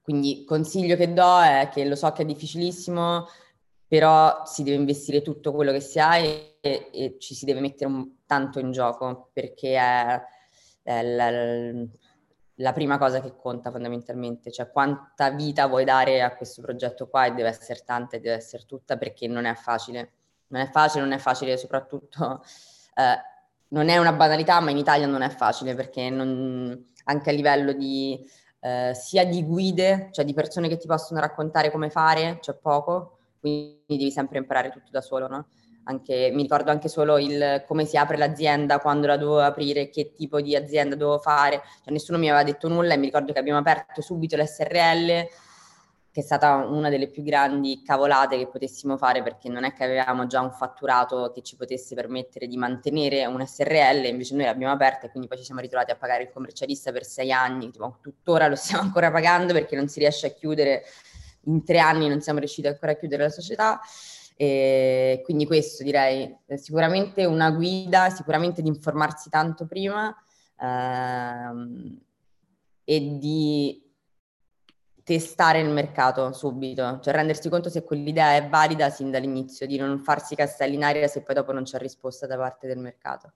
quindi 0.02 0.44
consiglio 0.44 0.96
che 0.96 1.12
do 1.12 1.40
è 1.40 1.68
che 1.72 1.84
lo 1.86 1.94
so 1.94 2.12
che 2.12 2.22
è 2.22 2.26
difficilissimo, 2.26 3.26
però 3.86 4.44
si 4.44 4.62
deve 4.62 4.76
investire 4.76 5.22
tutto 5.22 5.52
quello 5.52 5.72
che 5.72 5.80
si 5.80 5.98
ha 5.98 6.16
e, 6.16 6.58
e, 6.60 7.16
ci 7.18 7.34
si 7.34 7.44
deve 7.44 7.60
mettere 7.60 7.90
un, 7.90 8.24
tanto 8.26 8.58
in 8.58 8.72
gioco 8.72 9.30
perché 9.32 9.76
è, 9.76 10.22
è 10.82 11.02
la, 11.02 11.30
la 12.56 12.72
prima 12.72 12.98
cosa 12.98 13.20
che 13.20 13.36
conta 13.36 13.70
fondamentalmente, 13.70 14.50
cioè 14.50 14.70
quanta 14.70 15.30
vita 15.30 15.66
vuoi 15.66 15.84
dare 15.84 16.22
a 16.22 16.34
questo 16.36 16.62
progetto 16.62 17.08
qua? 17.08 17.26
E 17.26 17.32
deve 17.32 17.48
essere 17.48 17.80
tanta 17.84 18.16
e 18.16 18.20
deve 18.20 18.36
essere 18.36 18.64
tutta 18.66 18.96
perché 18.96 19.26
non 19.26 19.44
è 19.44 19.54
facile. 19.54 20.12
Non 20.48 20.60
è 20.62 20.70
facile, 20.70 21.02
non 21.02 21.12
è 21.12 21.18
facile 21.18 21.56
soprattutto, 21.56 22.42
eh, 22.94 23.16
non 23.68 23.88
è 23.88 23.96
una 23.98 24.12
banalità, 24.12 24.60
ma 24.60 24.70
in 24.70 24.76
Italia 24.76 25.06
non 25.06 25.22
è 25.22 25.30
facile 25.30 25.74
perché 25.74 26.10
non, 26.10 26.92
anche 27.04 27.30
a 27.30 27.32
livello 27.32 27.72
di 27.72 28.24
eh, 28.60 28.92
sia 28.94 29.26
di 29.26 29.44
guide, 29.44 30.08
cioè 30.12 30.24
di 30.24 30.32
persone 30.32 30.68
che 30.68 30.76
ti 30.76 30.86
possono 30.86 31.20
raccontare 31.20 31.70
come 31.70 31.90
fare, 31.90 32.38
c'è 32.40 32.54
poco, 32.54 33.18
quindi 33.44 33.98
devi 33.98 34.10
sempre 34.10 34.38
imparare 34.38 34.70
tutto 34.70 34.88
da 34.90 35.02
solo, 35.02 35.28
no? 35.28 35.46
anche, 35.84 36.30
mi 36.32 36.42
ricordo 36.42 36.70
anche 36.70 36.88
solo 36.88 37.18
il 37.18 37.62
come 37.66 37.84
si 37.84 37.96
apre 37.96 38.16
l'azienda, 38.16 38.78
quando 38.78 39.06
la 39.06 39.16
dovevo 39.16 39.40
aprire, 39.40 39.90
che 39.90 40.12
tipo 40.14 40.40
di 40.40 40.56
azienda 40.56 40.96
dovevo 40.96 41.18
fare, 41.18 41.62
cioè, 41.82 41.92
nessuno 41.92 42.18
mi 42.18 42.28
aveva 42.28 42.44
detto 42.44 42.68
nulla 42.68 42.94
e 42.94 42.96
mi 42.96 43.06
ricordo 43.06 43.32
che 43.32 43.38
abbiamo 43.38 43.58
aperto 43.58 44.00
subito 44.00 44.36
l'SRL, 44.36 45.28
che 46.10 46.20
è 46.20 46.22
stata 46.22 46.54
una 46.54 46.90
delle 46.90 47.08
più 47.08 47.24
grandi 47.24 47.82
cavolate 47.84 48.38
che 48.38 48.46
potessimo 48.46 48.96
fare 48.96 49.22
perché 49.22 49.48
non 49.48 49.64
è 49.64 49.72
che 49.72 49.82
avevamo 49.82 50.28
già 50.28 50.40
un 50.40 50.52
fatturato 50.52 51.32
che 51.34 51.42
ci 51.42 51.56
potesse 51.56 51.96
permettere 51.96 52.46
di 52.46 52.56
mantenere 52.56 53.26
un 53.26 53.44
SRL, 53.44 54.04
invece 54.04 54.36
noi 54.36 54.44
l'abbiamo 54.44 54.72
aperta 54.72 55.06
e 55.06 55.10
quindi 55.10 55.28
poi 55.28 55.38
ci 55.38 55.44
siamo 55.44 55.60
ritrovati 55.60 55.90
a 55.90 55.96
pagare 55.96 56.22
il 56.22 56.30
commercialista 56.30 56.92
per 56.92 57.04
sei 57.04 57.32
anni, 57.32 57.70
tipo, 57.70 57.98
tuttora 58.00 58.46
lo 58.46 58.54
stiamo 58.56 58.82
ancora 58.84 59.10
pagando 59.10 59.52
perché 59.52 59.74
non 59.74 59.88
si 59.88 59.98
riesce 59.98 60.28
a 60.28 60.30
chiudere, 60.30 60.84
in 61.46 61.64
tre 61.64 61.78
anni 61.78 62.08
non 62.08 62.20
siamo 62.20 62.38
riusciti 62.38 62.66
ancora 62.66 62.92
a 62.92 62.96
chiudere 62.96 63.24
la 63.24 63.30
società. 63.30 63.80
E 64.36 65.20
quindi 65.24 65.46
questo 65.46 65.84
direi, 65.84 66.36
sicuramente 66.56 67.24
una 67.24 67.50
guida, 67.50 68.10
sicuramente 68.10 68.62
di 68.62 68.68
informarsi 68.68 69.30
tanto 69.30 69.66
prima 69.66 70.14
ehm, 70.60 72.00
e 72.84 73.18
di 73.18 73.80
testare 75.04 75.60
il 75.60 75.68
mercato 75.68 76.32
subito, 76.32 76.98
cioè 77.00 77.12
rendersi 77.12 77.48
conto 77.48 77.68
se 77.68 77.84
quell'idea 77.84 78.34
è 78.36 78.48
valida 78.48 78.88
sin 78.90 79.10
dall'inizio, 79.10 79.66
di 79.66 79.76
non 79.76 80.00
farsi 80.02 80.34
castelli 80.34 80.74
in 80.74 80.82
aria 80.82 81.06
se 81.06 81.22
poi 81.22 81.34
dopo 81.34 81.52
non 81.52 81.64
c'è 81.64 81.78
risposta 81.78 82.26
da 82.26 82.36
parte 82.36 82.66
del 82.66 82.78
mercato. 82.78 83.34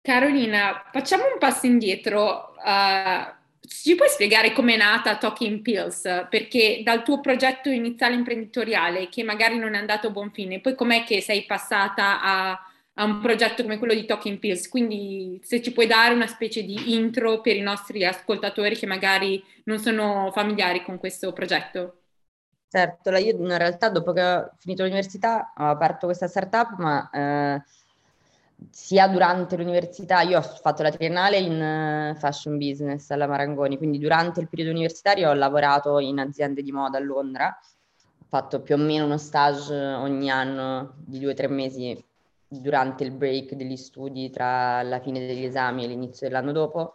Carolina, 0.00 0.82
facciamo 0.90 1.24
un 1.24 1.38
passo 1.38 1.66
indietro. 1.66 2.54
Uh, 2.56 3.38
ci 3.60 3.94
puoi 3.94 4.08
spiegare 4.08 4.52
com'è 4.52 4.76
nata 4.76 5.16
Talking 5.16 5.60
Pills? 5.60 6.26
Perché 6.28 6.80
dal 6.82 7.02
tuo 7.02 7.20
progetto 7.20 7.68
iniziale 7.68 8.14
imprenditoriale, 8.14 9.08
che 9.08 9.22
magari 9.22 9.58
non 9.58 9.74
è 9.74 9.78
andato 9.78 10.08
a 10.08 10.10
buon 10.10 10.30
fine, 10.32 10.60
poi 10.60 10.74
com'è 10.74 11.04
che 11.04 11.20
sei 11.20 11.44
passata 11.44 12.22
a, 12.22 12.50
a 12.94 13.04
un 13.04 13.20
progetto 13.20 13.62
come 13.62 13.78
quello 13.78 13.94
di 13.94 14.06
Talking 14.06 14.38
Pills? 14.38 14.68
Quindi 14.68 15.40
se 15.44 15.62
ci 15.62 15.72
puoi 15.72 15.86
dare 15.86 16.14
una 16.14 16.26
specie 16.26 16.62
di 16.62 16.94
intro 16.94 17.40
per 17.40 17.56
i 17.56 17.60
nostri 17.60 18.04
ascoltatori 18.04 18.76
che 18.76 18.86
magari 18.86 19.42
non 19.64 19.78
sono 19.78 20.30
familiari 20.32 20.82
con 20.82 20.98
questo 20.98 21.32
progetto. 21.32 21.96
Certo, 22.68 23.10
io 23.16 23.36
in 23.36 23.58
realtà 23.58 23.88
dopo 23.88 24.12
che 24.12 24.22
ho 24.22 24.52
finito 24.58 24.82
l'università 24.82 25.52
ho 25.56 25.66
aperto 25.66 26.06
questa 26.06 26.28
startup, 26.28 26.76
ma... 26.78 27.10
Eh 27.10 27.78
sia 28.70 29.08
durante 29.08 29.56
l'università, 29.56 30.20
io 30.20 30.38
ho 30.38 30.42
fatto 30.42 30.82
la 30.82 30.90
triennale 30.90 31.38
in 31.38 31.60
eh, 31.60 32.14
fashion 32.18 32.58
business 32.58 33.10
alla 33.10 33.26
Marangoni, 33.26 33.76
quindi 33.76 33.98
durante 33.98 34.40
il 34.40 34.48
periodo 34.48 34.72
universitario 34.72 35.30
ho 35.30 35.34
lavorato 35.34 35.98
in 35.98 36.18
aziende 36.18 36.62
di 36.62 36.72
moda 36.72 36.98
a 36.98 37.00
Londra, 37.00 37.58
ho 37.58 38.24
fatto 38.28 38.60
più 38.60 38.74
o 38.74 38.78
meno 38.78 39.06
uno 39.06 39.18
stage 39.18 39.74
ogni 39.74 40.30
anno 40.30 40.94
di 40.98 41.18
due 41.18 41.32
o 41.32 41.34
tre 41.34 41.48
mesi 41.48 42.04
durante 42.46 43.04
il 43.04 43.12
break 43.12 43.54
degli 43.54 43.76
studi 43.76 44.28
tra 44.30 44.82
la 44.82 45.00
fine 45.00 45.20
degli 45.20 45.44
esami 45.44 45.84
e 45.84 45.86
l'inizio 45.86 46.28
dell'anno 46.28 46.52
dopo. 46.52 46.94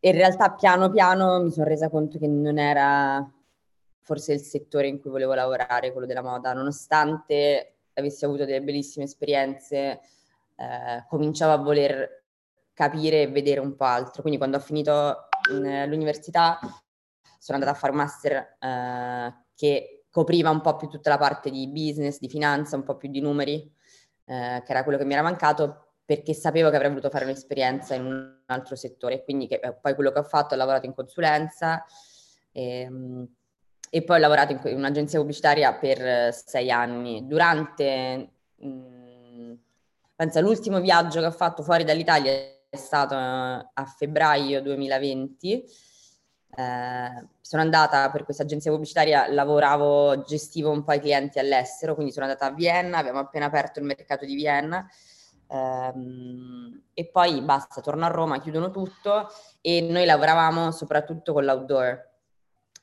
In 0.00 0.12
realtà 0.12 0.50
piano 0.52 0.90
piano 0.90 1.42
mi 1.42 1.50
sono 1.50 1.66
resa 1.66 1.90
conto 1.90 2.18
che 2.18 2.26
non 2.26 2.58
era 2.58 3.30
forse 4.00 4.32
il 4.32 4.40
settore 4.40 4.88
in 4.88 5.00
cui 5.00 5.10
volevo 5.10 5.34
lavorare, 5.34 5.92
quello 5.92 6.06
della 6.06 6.22
moda, 6.22 6.52
nonostante 6.54 7.74
avessi 8.00 8.24
avuto 8.24 8.44
delle 8.44 8.62
bellissime 8.62 9.04
esperienze, 9.04 10.00
eh, 10.56 11.04
cominciavo 11.08 11.52
a 11.52 11.56
voler 11.64 12.24
capire 12.74 13.22
e 13.22 13.28
vedere 13.28 13.60
un 13.60 13.76
po' 13.76 13.84
altro. 13.84 14.22
Quindi 14.22 14.38
quando 14.38 14.56
ho 14.56 14.60
finito 14.60 15.28
l'università 15.50 16.58
sono 17.38 17.58
andata 17.58 17.70
a 17.70 17.78
fare 17.78 17.92
un 17.92 17.98
master 17.98 18.56
eh, 18.58 19.34
che 19.54 20.04
copriva 20.10 20.50
un 20.50 20.60
po' 20.60 20.76
più 20.76 20.88
tutta 20.88 21.10
la 21.10 21.18
parte 21.18 21.50
di 21.50 21.68
business, 21.68 22.18
di 22.18 22.28
finanza, 22.28 22.76
un 22.76 22.82
po' 22.82 22.96
più 22.96 23.08
di 23.08 23.20
numeri, 23.20 23.72
eh, 24.26 24.62
che 24.64 24.70
era 24.70 24.82
quello 24.82 24.98
che 24.98 25.04
mi 25.04 25.12
era 25.12 25.22
mancato 25.22 25.94
perché 26.04 26.34
sapevo 26.34 26.70
che 26.70 26.76
avrei 26.76 26.90
voluto 26.90 27.08
fare 27.08 27.24
un'esperienza 27.24 27.94
in 27.94 28.04
un 28.04 28.42
altro 28.46 28.74
settore. 28.74 29.22
Quindi 29.22 29.46
che, 29.46 29.60
eh, 29.62 29.74
poi 29.74 29.94
quello 29.94 30.10
che 30.10 30.18
ho 30.18 30.24
fatto, 30.24 30.54
ho 30.54 30.56
lavorato 30.56 30.86
in 30.86 30.94
consulenza. 30.94 31.84
E, 32.50 32.80
ehm, 32.80 33.28
e 33.90 34.04
poi 34.04 34.16
ho 34.16 34.20
lavorato 34.20 34.52
in, 34.52 34.76
un'agenzia 34.76 35.18
pubblicitaria 35.18 35.74
per 35.74 36.00
eh, 36.00 36.32
sei 36.32 36.70
anni. 36.70 37.26
Durante, 37.26 38.30
mh, 38.54 38.68
mm, 38.68 39.52
penso, 40.14 40.40
l'ultimo 40.40 40.80
viaggio 40.80 41.20
che 41.20 41.26
ho 41.26 41.32
fatto 41.32 41.62
fuori 41.64 41.82
dall'Italia 41.82 42.32
è 42.32 42.76
stato 42.76 43.14
uh, 43.16 43.70
a 43.74 43.84
febbraio 43.84 44.62
2020. 44.62 45.64
Eh, 46.52 47.28
sono 47.40 47.62
andata 47.62 48.10
per 48.10 48.24
questa 48.24 48.44
agenzia 48.44 48.70
pubblicitaria, 48.70 49.26
lavoravo, 49.28 50.22
gestivo 50.22 50.70
un 50.70 50.84
po' 50.84 50.92
i 50.92 51.00
clienti 51.00 51.40
all'estero, 51.40 51.94
quindi 51.94 52.12
sono 52.12 52.26
andata 52.26 52.46
a 52.46 52.52
Vienna, 52.52 52.98
abbiamo 52.98 53.18
appena 53.18 53.46
aperto 53.46 53.80
il 53.80 53.86
mercato 53.86 54.24
di 54.24 54.36
Vienna. 54.36 54.88
Um, 55.48 56.80
e 56.94 57.06
poi 57.06 57.42
basta, 57.42 57.80
torno 57.80 58.04
a 58.04 58.08
Roma, 58.08 58.40
chiudono 58.40 58.70
tutto 58.70 59.28
e 59.60 59.80
noi 59.80 60.04
lavoravamo 60.04 60.70
soprattutto 60.70 61.32
con 61.32 61.44
l'outdoor, 61.44 62.09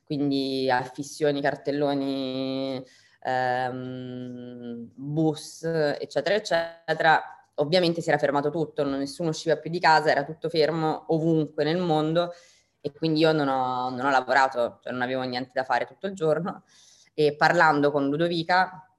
quindi 0.07 0.71
affissioni, 0.71 1.41
cartelloni, 1.41 2.81
ehm, 3.23 4.89
bus, 4.95 5.63
eccetera, 5.63 6.35
eccetera. 6.35 7.21
Ovviamente 7.55 8.01
si 8.01 8.07
era 8.07 8.17
fermato 8.17 8.49
tutto, 8.49 8.85
nessuno 8.85 9.29
usciva 9.29 9.57
più 9.57 9.69
di 9.69 9.81
casa, 9.81 10.09
era 10.09 10.23
tutto 10.23 10.47
fermo 10.47 11.03
ovunque 11.07 11.65
nel 11.65 11.77
mondo 11.77 12.31
e 12.79 12.93
quindi 12.93 13.19
io 13.19 13.33
non 13.33 13.49
ho, 13.49 13.89
non 13.89 14.05
ho 14.05 14.09
lavorato, 14.09 14.79
cioè 14.81 14.93
non 14.93 15.01
avevo 15.01 15.23
niente 15.23 15.51
da 15.53 15.65
fare 15.65 15.85
tutto 15.85 16.07
il 16.07 16.13
giorno 16.13 16.63
e 17.13 17.35
parlando 17.35 17.91
con 17.91 18.07
Ludovica, 18.07 18.89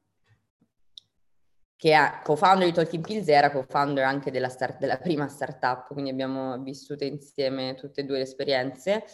che 1.75 1.95
è 1.95 2.21
co-founder 2.23 2.67
di 2.67 2.75
Talking 2.75 3.07
Pills, 3.07 3.29
era 3.29 3.51
co-founder 3.51 4.05
anche 4.05 4.31
della, 4.31 4.51
start, 4.51 4.79
della 4.79 4.99
prima 4.99 5.29
startup, 5.29 5.87
quindi 5.93 6.11
abbiamo 6.11 6.59
vissuto 6.59 7.05
insieme 7.05 7.77
tutte 7.77 8.03
e 8.03 8.05
due 8.05 8.17
le 8.17 8.25
esperienze 8.25 9.05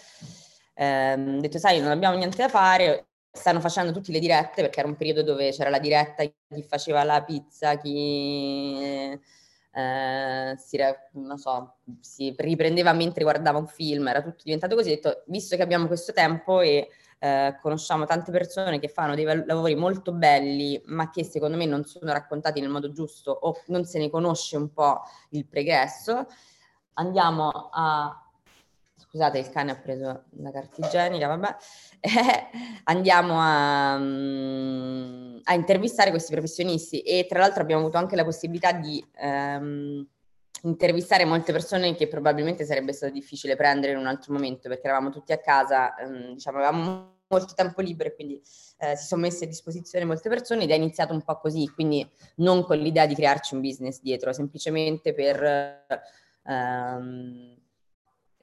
ehm, 0.75 1.41
detto 1.41 1.59
sai 1.59 1.81
non 1.81 1.91
abbiamo 1.91 2.17
niente 2.17 2.37
da 2.37 2.49
fare, 2.49 3.07
stanno 3.31 3.61
facendo 3.61 3.93
tutte 3.93 4.13
le 4.13 4.21
dirette 4.21 4.63
perché 4.63 4.81
era 4.81 4.89
un 4.89 4.97
periodo 4.97 5.23
dove 5.23 5.51
c'era 5.51 5.71
la 5.71 5.79
diretta, 5.79 6.23
chi 6.25 6.63
faceva 6.63 7.03
la 7.05 7.23
pizza, 7.25 7.77
chi 7.79 9.19
eh, 9.73 10.55
si, 10.57 10.79
non 11.13 11.37
so, 11.37 11.79
si 12.01 12.35
riprendeva 12.39 12.93
mentre 12.93 13.25
guardava 13.25 13.59
un 13.59 13.67
film, 13.67 14.07
era 14.07 14.23
tutto 14.23 14.43
diventato 14.45 14.77
così, 14.77 14.91
ho 14.91 14.95
detto 14.95 15.25
visto 15.27 15.57
che 15.57 15.63
abbiamo 15.63 15.87
questo 15.89 16.13
tempo 16.13 16.61
e 16.61 16.89
eh, 17.19 17.59
conosciamo 17.61 18.05
tante 18.05 18.31
persone 18.31 18.79
che 18.79 18.89
fanno 18.89 19.15
dei 19.15 19.25
lavori 19.25 19.75
molto 19.75 20.13
belli 20.13 20.81
ma 20.87 21.11
che 21.11 21.25
secondo 21.25 21.57
me 21.57 21.65
non 21.65 21.85
sono 21.85 22.13
raccontati 22.13 22.61
nel 22.61 22.69
modo 22.69 22.93
giusto 22.93 23.31
o 23.33 23.63
non 23.67 23.85
se 23.85 23.99
ne 23.99 24.11
conosce 24.11 24.57
un 24.57 24.73
po' 24.73 25.03
il 25.31 25.47
pregresso, 25.47 26.27
andiamo 26.95 27.71
a 27.73 28.24
scusate 29.15 29.39
il 29.39 29.49
cane 29.51 29.71
ha 29.71 29.77
preso 29.77 30.25
la 30.39 30.51
carta 30.51 30.85
igienica, 30.85 31.29
vabbè, 31.29 31.57
eh, 32.01 32.49
andiamo 32.85 33.37
a, 33.39 33.95
um, 33.95 35.41
a, 35.45 35.55
intervistare 35.55 36.11
questi 36.11 36.33
professionisti 36.33 36.99
e 36.99 37.25
tra 37.29 37.39
l'altro 37.39 37.63
abbiamo 37.63 37.83
avuto 37.83 37.97
anche 37.97 38.17
la 38.17 38.25
possibilità 38.25 38.73
di 38.73 39.05
um, 39.21 40.05
intervistare 40.63 41.25
molte 41.25 41.53
persone 41.53 41.95
che 41.95 42.09
probabilmente 42.09 42.65
sarebbe 42.65 42.93
stato 42.93 43.13
difficile 43.13 43.55
prendere 43.55 43.93
in 43.93 43.99
un 43.99 44.07
altro 44.07 44.33
momento 44.33 44.69
perché 44.69 44.89
eravamo 44.89 45.11
tutti 45.11 45.33
a 45.33 45.39
casa, 45.39 45.95
um, 46.05 46.33
diciamo 46.33 46.59
avevamo 46.59 47.13
molto 47.29 47.55
tempo 47.55 47.81
libero 47.83 48.09
e 48.09 48.15
quindi 48.17 48.43
eh, 48.79 48.97
si 48.97 49.07
sono 49.07 49.23
messe 49.23 49.45
a 49.45 49.49
disposizione 49.49 50.05
molte 50.05 50.29
persone 50.29 50.65
ed 50.65 50.73
è 50.73 50.75
iniziato 50.75 51.13
un 51.13 51.23
po' 51.23 51.39
così, 51.39 51.69
quindi 51.69 52.05
non 52.37 52.65
con 52.65 52.79
l'idea 52.79 53.07
di 53.07 53.15
crearci 53.15 53.55
un 53.55 53.61
business 53.61 54.01
dietro, 54.01 54.33
semplicemente 54.33 55.15
per... 55.15 55.87
Um, 56.47 57.63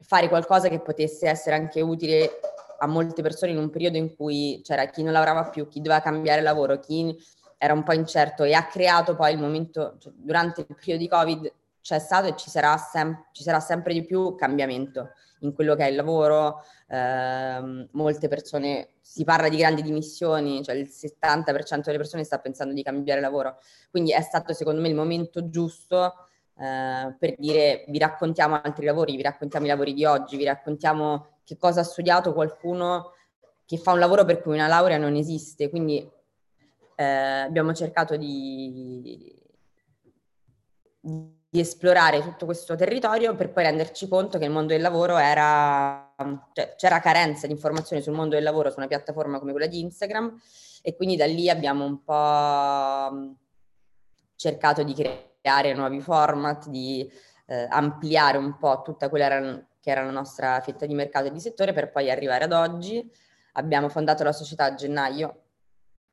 fare 0.02 0.28
qualcosa 0.28 0.68
che 0.68 0.80
potesse 0.80 1.28
essere 1.28 1.56
anche 1.56 1.82
utile 1.82 2.40
a 2.80 2.88
molte 2.88 3.22
persone 3.22 3.52
in 3.52 3.58
un 3.58 3.70
periodo 3.70 3.98
in 3.98 4.16
cui 4.16 4.62
c'era 4.64 4.86
chi 4.86 5.04
non 5.04 5.14
lavorava 5.14 5.50
più, 5.50 5.68
chi 5.68 5.82
doveva 5.82 6.02
cambiare 6.02 6.42
lavoro, 6.42 6.80
chi 6.80 7.16
era 7.58 7.74
un 7.74 7.84
po' 7.84 7.94
incerto 7.94 8.44
e 8.44 8.54
ha 8.54 8.66
creato 8.66 9.16
poi 9.16 9.34
il 9.34 9.40
momento, 9.40 9.98
cioè, 10.00 10.12
durante 10.16 10.62
il 10.62 10.76
periodo 10.76 10.98
di 10.98 11.08
Covid 11.08 11.54
c'è 11.80 12.00
stato 12.00 12.28
e 12.28 12.36
ci 12.36 12.50
sarà, 12.50 12.76
sem- 12.78 13.28
ci 13.32 13.44
sarà 13.44 13.60
sempre 13.60 13.94
di 13.94 14.04
più 14.04 14.36
cambiamento 14.36 15.12
in 15.42 15.54
quello 15.54 15.76
che 15.76 15.86
è 15.86 15.90
il 15.90 15.96
lavoro, 15.96 16.64
eh, 16.88 17.88
molte 17.92 18.28
persone, 18.28 18.90
si 19.02 19.24
parla 19.24 19.50
di 19.50 19.58
grandi 19.58 19.82
dimissioni, 19.82 20.64
cioè 20.64 20.76
il 20.76 20.88
70% 20.88 21.82
delle 21.86 21.98
persone 21.98 22.24
sta 22.24 22.40
pensando 22.40 22.74
di 22.74 22.84
cambiare 22.84 23.22
lavoro, 23.22 23.58
quindi 23.90 24.12
è 24.12 24.22
stato 24.22 24.54
secondo 24.54 24.82
me 24.82 24.88
il 24.88 24.96
momento 24.96 25.50
giusto 25.50 26.14
eh, 26.62 27.16
per 27.18 27.34
dire 27.40 27.86
vi 27.88 27.98
raccontiamo 27.98 28.62
altri 28.62 28.86
lavori, 28.86 29.16
vi 29.16 29.24
raccontiamo 29.24 29.66
i 29.66 29.70
lavori 29.70 29.94
di 29.94 30.06
oggi, 30.06 30.38
vi 30.38 30.44
raccontiamo 30.44 31.40
che 31.44 31.58
cosa 31.58 31.82
ha 31.82 31.84
studiato 31.84 32.34
qualcuno 32.34 33.14
che 33.66 33.78
fa 33.78 33.94
un 33.94 34.00
lavoro 34.00 34.26
per 34.26 34.42
cui 34.42 34.54
una 34.54 34.68
laurea 34.68 34.98
non 34.98 35.16
esiste. 35.16 35.70
Quindi 35.72 36.08
eh, 36.96 37.04
abbiamo 37.04 37.74
cercato 37.74 38.16
di, 38.16 39.34
di 41.50 41.60
esplorare 41.60 42.22
tutto 42.22 42.46
questo 42.46 42.76
territorio 42.76 43.36
per 43.36 43.52
poi 43.52 43.64
renderci 43.64 44.08
conto 44.08 44.38
che 44.38 44.46
il 44.46 44.52
mondo 44.52 44.74
del 44.74 44.82
lavoro 44.82 45.18
era, 45.18 46.14
cioè, 46.54 46.76
c'era 46.76 47.00
carenza 47.00 47.48
di 47.48 47.54
informazioni 47.54 48.04
sul 48.04 48.14
mondo 48.14 48.36
del 48.36 48.44
lavoro 48.44 48.70
su 48.70 48.78
una 48.78 48.88
piattaforma 48.88 49.40
come 49.40 49.52
quella 49.52 49.68
di 49.68 49.80
Instagram 49.80 50.40
e 50.84 50.96
quindi 50.96 51.16
da 51.16 51.26
lì 51.26 51.50
abbiamo 51.50 51.86
un 51.86 52.04
po' 52.04 53.36
cercato 54.36 54.84
di 54.84 54.94
creare 54.94 55.31
creare 55.42 55.74
nuovi 55.74 56.00
format, 56.00 56.68
di 56.68 57.10
eh, 57.48 57.68
ampliare 57.70 58.38
un 58.38 58.58
po' 58.58 58.82
tutta 58.84 59.10
quella 59.10 59.66
che 59.80 59.90
era 59.90 60.04
la 60.04 60.12
nostra 60.12 60.62
fetta 60.62 60.86
di 60.86 60.94
mercato 60.94 61.28
e 61.28 61.32
di 61.32 61.40
settore 61.40 61.74
per 61.74 61.90
poi 61.90 62.12
arrivare 62.12 62.44
ad 62.44 62.54
oggi. 62.54 63.12
Abbiamo 63.54 63.90
fondato 63.90 64.24
la 64.24 64.32
società 64.32 64.66
a 64.66 64.76
gennaio 64.76 65.42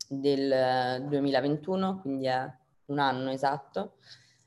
del 0.08 1.04
2021, 1.06 2.00
quindi 2.00 2.26
è 2.26 2.50
un 2.86 2.98
anno 2.98 3.30
esatto 3.30 3.98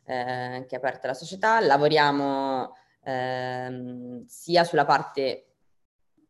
eh, 0.05 0.65
che 0.67 0.75
è 0.75 0.77
aperta 0.77 1.07
la 1.07 1.13
società. 1.13 1.59
Lavoriamo 1.59 2.75
eh, 3.03 4.23
sia 4.25 4.63
sulla 4.63 4.85
parte 4.85 5.45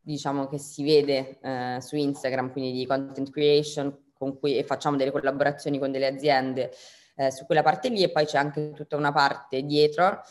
diciamo 0.04 0.46
che 0.48 0.58
si 0.58 0.84
vede 0.84 1.38
eh, 1.40 1.78
su 1.80 1.96
Instagram, 1.96 2.52
quindi 2.52 2.72
di 2.72 2.86
content 2.86 3.30
creation, 3.30 4.10
con 4.12 4.38
cui 4.38 4.62
facciamo 4.64 4.96
delle 4.96 5.10
collaborazioni 5.10 5.78
con 5.78 5.90
delle 5.90 6.06
aziende 6.06 6.72
eh, 7.14 7.30
su 7.30 7.46
quella 7.46 7.62
parte 7.62 7.88
lì 7.88 8.02
e 8.02 8.10
poi 8.10 8.24
c'è 8.24 8.38
anche 8.38 8.72
tutta 8.72 8.96
una 8.96 9.12
parte 9.12 9.62
dietro 9.62 10.22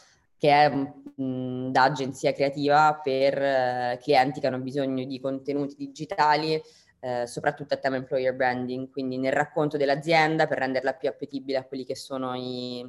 che 0.42 0.50
è 0.50 0.70
mh, 0.70 1.70
da 1.70 1.84
agenzia 1.84 2.34
creativa 2.34 3.00
per 3.02 3.40
eh, 3.40 4.00
clienti 4.02 4.40
che 4.40 4.48
hanno 4.48 4.58
bisogno 4.58 5.06
di 5.06 5.20
contenuti 5.20 5.76
digitali, 5.78 6.60
eh, 7.00 7.28
soprattutto 7.28 7.76
a 7.76 7.78
tema 7.78 7.98
employer 7.98 8.36
branding, 8.36 8.90
quindi 8.90 9.20
nel 9.20 9.34
racconto 9.34 9.78
dell'azienda 9.78 10.48
per 10.48 10.58
renderla 10.58 10.94
più 10.94 11.10
appetibile 11.10 11.60
a 11.60 11.64
quelli 11.64 11.86
che 11.86 11.96
sono 11.96 12.34
i 12.34 12.84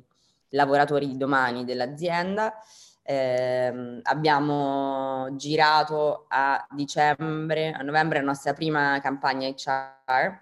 lavoratori 0.49 1.07
di 1.07 1.19
domani 1.19 1.67
dell'azienda. 1.67 2.55
Eh, 3.03 4.01
abbiamo 4.03 5.29
girato 5.37 6.25
a 6.29 6.67
dicembre, 6.71 7.73
a 7.73 7.83
novembre 7.83 8.21
la 8.21 8.25
nostra 8.25 8.55
prima 8.55 8.99
campagna 9.03 9.47
HR 9.47 10.41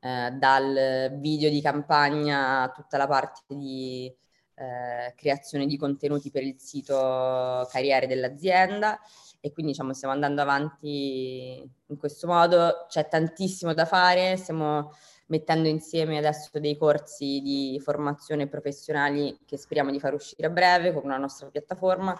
eh, 0.00 0.30
dal 0.32 1.16
video 1.18 1.50
di 1.50 1.60
campagna 1.60 2.62
a 2.62 2.70
tutta 2.70 2.96
la 2.96 3.06
parte 3.06 3.56
di 3.56 4.14
eh, 4.54 5.14
creazione 5.14 5.66
di 5.66 5.76
contenuti 5.76 6.30
per 6.30 6.42
il 6.42 6.58
sito 6.58 6.94
carriere 7.70 8.06
dell'azienda. 8.06 8.98
E 9.40 9.52
quindi 9.52 9.72
diciamo 9.72 9.92
stiamo 9.92 10.14
andando 10.14 10.42
avanti 10.42 11.62
in 11.86 11.96
questo 11.96 12.26
modo, 12.26 12.86
c'è 12.88 13.06
tantissimo 13.06 13.72
da 13.72 13.84
fare, 13.84 14.36
stiamo 14.36 14.92
mettendo 15.28 15.68
insieme 15.68 16.18
adesso 16.18 16.58
dei 16.58 16.76
corsi 16.76 17.40
di 17.40 17.80
formazione 17.82 18.48
professionali 18.48 19.38
che 19.46 19.56
speriamo 19.56 19.90
di 19.90 20.00
far 20.00 20.14
uscire 20.14 20.48
a 20.48 20.50
breve 20.50 20.92
con 20.92 21.04
una 21.04 21.18
nostra 21.18 21.48
piattaforma. 21.48 22.18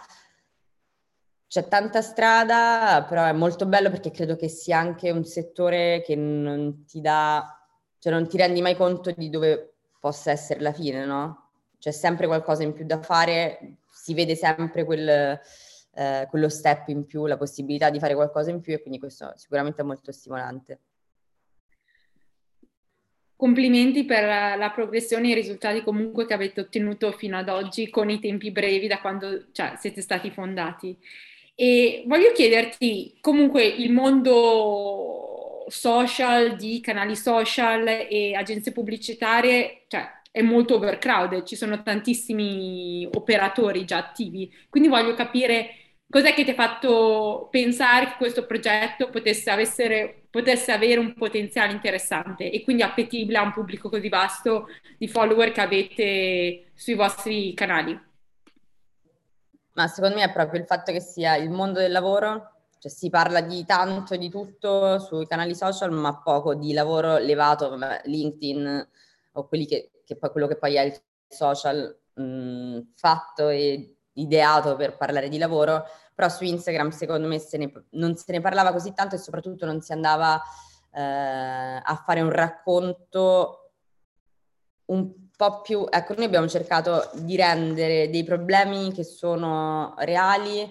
C'è 1.49 1.67
tanta 1.67 2.03
strada, 2.03 3.05
però 3.09 3.25
è 3.25 3.33
molto 3.33 3.67
bello 3.67 3.91
perché 3.91 4.11
credo 4.11 4.37
che 4.37 4.49
sia 4.49 4.79
anche 4.79 5.11
un 5.11 5.25
settore 5.25 6.03
che 6.05 6.15
non 6.15 6.85
ti 6.85 7.01
dà, 7.01 7.58
cioè 7.99 8.13
non 8.13 8.29
ti 8.29 8.37
rendi 8.37 8.61
mai 8.61 8.77
conto 8.77 9.11
di 9.11 9.29
dove 9.31 9.75
possa 10.01 10.31
essere 10.31 10.61
la 10.61 10.73
fine, 10.73 11.05
no? 11.05 11.51
C'è 11.79 11.91
sempre 11.91 12.27
qualcosa 12.27 12.63
in 12.63 12.73
più 12.73 12.85
da 12.85 13.01
fare, 13.01 13.79
si 13.91 14.15
vede 14.15 14.35
sempre 14.35 14.85
quel, 14.85 15.41
eh, 15.95 16.27
quello 16.29 16.49
step 16.49 16.89
in 16.89 17.05
più, 17.07 17.27
la 17.27 17.37
possibilità 17.37 17.91
di 17.91 17.99
fare 17.99 18.15
qualcosa 18.15 18.51
in 18.51 18.61
più 18.61 18.73
e 18.73 18.81
quindi 18.81 18.99
questo 18.99 19.33
sicuramente 19.37 19.83
è 19.83 19.85
molto 19.85 20.13
stimolante. 20.13 20.81
Complimenti 23.37 24.05
per 24.05 24.25
la 24.59 24.73
progressione 24.75 25.29
e 25.29 25.31
i 25.31 25.35
risultati 25.35 25.85
comunque 25.85 26.27
che 26.27 26.35
avete 26.35 26.61
ottenuto 26.61 27.13
fino 27.13 27.37
ad 27.37 27.49
oggi 27.49 27.89
con 27.89 28.11
i 28.11 28.19
tempi 28.19 28.51
brevi 28.51 28.89
da 28.89 29.01
quando 29.01 29.53
cioè, 29.53 29.75
siete 29.79 30.01
stati 30.01 30.31
fondati. 30.31 30.99
E 31.55 32.03
voglio 32.07 32.33
chiederti, 32.33 33.19
comunque 33.21 33.65
il 33.65 33.93
mondo 33.93 35.28
social, 35.69 36.57
di 36.57 36.81
canali 36.81 37.17
social 37.17 37.87
e 37.87 38.35
agenzie 38.35 38.73
pubblicitarie, 38.73 39.85
cioè 39.89 40.07
è 40.31 40.43
molto 40.43 40.77
overcrowded, 40.77 41.45
ci 41.45 41.57
sono 41.57 41.83
tantissimi 41.83 43.09
operatori 43.13 43.85
già 43.85 43.99
attivi, 43.99 44.53
quindi 44.69 44.89
voglio 44.89 45.15
capire 45.15 45.89
Cos'è 46.11 46.33
che 46.33 46.43
ti 46.43 46.53
ha 46.53 46.55
fatto 46.55 47.49
pensare 47.51 48.07
che 48.07 48.15
questo 48.17 48.47
progetto 48.47 49.11
potesse, 49.11 49.51
avessere, 49.51 50.23
potesse, 50.31 50.73
avere 50.73 50.99
un 50.99 51.13
potenziale 51.13 51.73
interessante 51.73 52.51
e 52.51 52.65
quindi 52.65 52.83
appetibile 52.83 53.37
a 53.37 53.43
un 53.43 53.53
pubblico 53.53 53.91
così 53.91 54.09
vasto 54.09 54.69
di 54.97 55.07
follower 55.07 55.53
che 55.53 55.61
avete 55.61 56.71
sui 56.75 56.95
vostri 56.95 57.53
canali? 57.53 58.01
Ma 59.75 59.87
secondo 59.87 60.17
me 60.17 60.23
è 60.23 60.33
proprio 60.33 60.61
il 60.61 60.67
fatto 60.67 60.93
che 60.93 61.01
sia 61.01 61.37
il 61.37 61.51
mondo 61.51 61.79
del 61.79 61.93
lavoro, 61.93 62.58
cioè 62.79 62.91
si 62.91 63.11
parla 63.11 63.41
di 63.41 63.65
tanto 63.65 64.15
e 64.15 64.19
di 64.19 64.29
tutto 64.29 64.99
sui 64.99 65.27
canali 65.27 65.55
social, 65.55 65.91
ma 65.91 66.21
poco 66.23 66.55
di 66.55 66.73
lavoro 66.73 67.19
levato, 67.19 67.77
LinkedIn 68.05 68.89
o 69.33 69.49
che, 69.49 69.91
che 70.05 70.17
poi, 70.17 70.31
quello 70.31 70.47
che 70.47 70.57
poi 70.57 70.77
è 70.77 70.83
il 70.83 71.01
social 71.27 71.97
mh, 72.15 72.93
fatto 72.95 73.49
e 73.49 73.97
ideato 74.15 74.77
per 74.77 74.97
parlare 74.97 75.29
di 75.29 75.39
lavoro, 75.39 75.85
però 76.15 76.29
su 76.29 76.45
Instagram 76.45 76.91
secondo 76.91 77.29
me 77.29 77.39
se 77.39 77.57
ne, 77.57 77.73
non 77.91 78.17
se 78.17 78.33
ne 78.33 78.41
parlava 78.41 78.73
così 78.73 78.93
tanto 78.93 79.15
e 79.15 79.19
soprattutto 79.19 79.67
non 79.67 79.81
si 79.81 79.93
andava 79.93 80.41
eh, 80.93 81.01
a 81.01 82.03
fare 82.05 82.21
un 82.21 82.31
racconto 82.31 83.73
un 84.87 85.29
po' 85.37 85.61
più... 85.61 85.87
Ecco, 85.89 86.15
noi 86.15 86.25
abbiamo 86.25 86.49
cercato 86.49 87.11
di 87.15 87.37
rendere 87.37 88.11
dei 88.11 88.25
problemi 88.25 88.93
che 88.93 89.05
sono 89.05 89.95
reali 89.99 90.69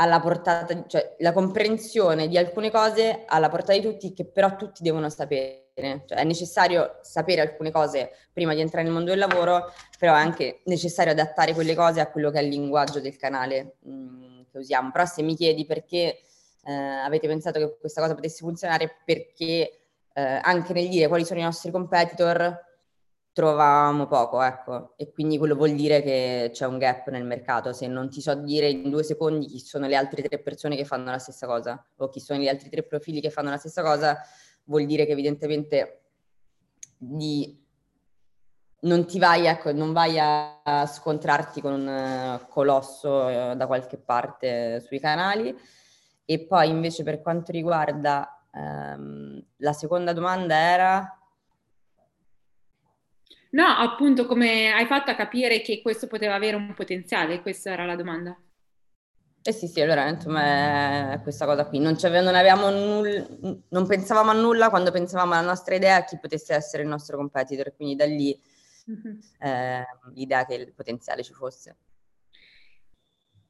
alla 0.00 0.20
portata, 0.20 0.86
cioè 0.86 1.16
la 1.18 1.32
comprensione 1.32 2.28
di 2.28 2.38
alcune 2.38 2.70
cose 2.70 3.24
alla 3.26 3.48
portata 3.48 3.78
di 3.78 3.82
tutti 3.82 4.12
che 4.12 4.24
però 4.24 4.56
tutti 4.56 4.82
devono 4.82 5.08
sapere. 5.10 5.66
Cioè, 5.78 6.18
è 6.18 6.24
necessario 6.24 6.98
sapere 7.02 7.40
alcune 7.40 7.70
cose 7.70 8.10
prima 8.32 8.54
di 8.54 8.60
entrare 8.60 8.84
nel 8.84 8.92
mondo 8.92 9.10
del 9.10 9.18
lavoro, 9.18 9.72
però 9.98 10.14
è 10.14 10.18
anche 10.18 10.60
necessario 10.64 11.12
adattare 11.12 11.52
quelle 11.52 11.74
cose 11.74 12.00
a 12.00 12.10
quello 12.10 12.30
che 12.30 12.38
è 12.38 12.42
il 12.42 12.48
linguaggio 12.48 13.00
del 13.00 13.16
canale 13.16 13.76
mh, 13.80 13.92
mm, 13.92 14.40
che 14.50 14.58
usiamo. 14.58 14.90
Però 14.90 15.04
se 15.04 15.22
mi 15.22 15.36
chiedi 15.36 15.66
perché 15.66 16.20
eh, 16.64 16.72
avete 16.72 17.26
pensato 17.26 17.58
che 17.58 17.76
questa 17.78 18.00
cosa 18.00 18.14
potesse 18.14 18.38
funzionare, 18.38 18.98
perché 19.04 19.80
eh, 20.12 20.40
anche 20.42 20.72
nel 20.72 20.88
dire 20.88 21.08
quali 21.08 21.24
sono 21.24 21.40
i 21.40 21.44
nostri 21.44 21.70
competitor, 21.70 22.66
trovavamo 23.38 24.08
poco, 24.08 24.42
ecco, 24.42 24.94
e 24.96 25.12
quindi 25.12 25.38
quello 25.38 25.54
vuol 25.54 25.74
dire 25.74 26.02
che 26.02 26.50
c'è 26.52 26.66
un 26.66 26.76
gap 26.76 27.08
nel 27.10 27.24
mercato. 27.24 27.72
Se 27.72 27.86
non 27.86 28.10
ti 28.10 28.20
so 28.20 28.34
dire 28.34 28.68
in 28.68 28.90
due 28.90 29.04
secondi 29.04 29.46
chi 29.46 29.60
sono 29.60 29.86
le 29.86 29.94
altre 29.94 30.22
tre 30.22 30.40
persone 30.40 30.74
che 30.74 30.84
fanno 30.84 31.12
la 31.12 31.20
stessa 31.20 31.46
cosa 31.46 31.80
o 31.98 32.08
chi 32.08 32.18
sono 32.18 32.40
gli 32.40 32.48
altri 32.48 32.68
tre 32.68 32.82
profili 32.82 33.20
che 33.20 33.30
fanno 33.30 33.50
la 33.50 33.56
stessa 33.56 33.80
cosa, 33.84 34.18
vuol 34.64 34.86
dire 34.86 35.06
che 35.06 35.12
evidentemente 35.12 36.00
di... 36.96 37.64
non 38.80 39.06
ti 39.06 39.20
vai, 39.20 39.46
ecco, 39.46 39.70
non 39.72 39.92
vai 39.92 40.18
a 40.18 40.84
scontrarti 40.84 41.60
con 41.60 41.74
un 41.74 42.40
colosso 42.48 43.28
eh, 43.28 43.54
da 43.54 43.68
qualche 43.68 43.98
parte 43.98 44.80
sui 44.80 44.98
canali. 44.98 45.56
E 46.24 46.44
poi 46.44 46.70
invece 46.70 47.04
per 47.04 47.22
quanto 47.22 47.52
riguarda 47.52 48.48
ehm, 48.52 49.40
la 49.58 49.72
seconda 49.72 50.12
domanda 50.12 50.56
era... 50.56 51.12
No, 53.50 53.64
appunto, 53.66 54.26
come 54.26 54.70
hai 54.72 54.86
fatto 54.86 55.10
a 55.10 55.14
capire 55.14 55.62
che 55.62 55.80
questo 55.80 56.06
poteva 56.06 56.34
avere 56.34 56.56
un 56.56 56.74
potenziale? 56.74 57.40
Questa 57.40 57.70
era 57.70 57.86
la 57.86 57.96
domanda. 57.96 58.38
Eh 59.40 59.52
sì, 59.52 59.66
sì, 59.66 59.80
allora 59.80 60.06
insomma 60.08 61.12
è 61.14 61.22
questa 61.22 61.46
cosa 61.46 61.64
qui. 61.66 61.78
Non, 61.78 61.96
non, 62.00 62.74
null- 62.74 63.62
non 63.68 63.86
pensavamo 63.86 64.30
a 64.30 64.34
nulla 64.34 64.68
quando 64.68 64.90
pensavamo 64.90 65.32
alla 65.32 65.46
nostra 65.46 65.74
idea 65.74 66.04
chi 66.04 66.18
potesse 66.18 66.54
essere 66.54 66.82
il 66.82 66.88
nostro 66.88 67.16
competitor, 67.16 67.74
quindi 67.74 67.94
da 67.94 68.04
lì 68.04 68.38
mm-hmm. 68.90 69.18
eh, 69.38 69.86
l'idea 70.12 70.44
che 70.44 70.54
il 70.54 70.74
potenziale 70.74 71.22
ci 71.22 71.32
fosse. 71.32 71.76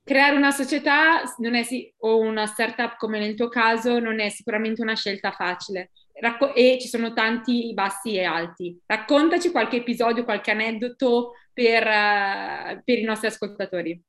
Creare 0.05 0.37
una 0.37 0.53
società 0.53 1.25
si- 1.65 1.93
o 1.99 2.19
una 2.19 2.47
startup 2.47 2.97
come 2.97 3.19
nel 3.19 3.35
tuo 3.35 3.49
caso 3.49 3.99
non 3.99 4.21
è 4.21 4.29
sicuramente 4.29 4.81
una 4.81 4.95
scelta 4.95 5.33
facile 5.33 5.91
Racco- 6.21 6.55
e 6.55 6.79
ci 6.81 6.89
sono 6.89 7.13
tanti 7.13 7.73
bassi 7.75 8.15
e 8.17 8.25
alti. 8.25 8.81
Raccontaci 8.87 9.51
qualche 9.51 9.77
episodio, 9.77 10.25
qualche 10.25 10.51
aneddoto 10.51 11.33
per, 11.53 11.87
uh, 11.87 12.83
per 12.85 12.99
i 12.99 13.05
nostri 13.05 13.29
ascoltatori. 13.29 14.03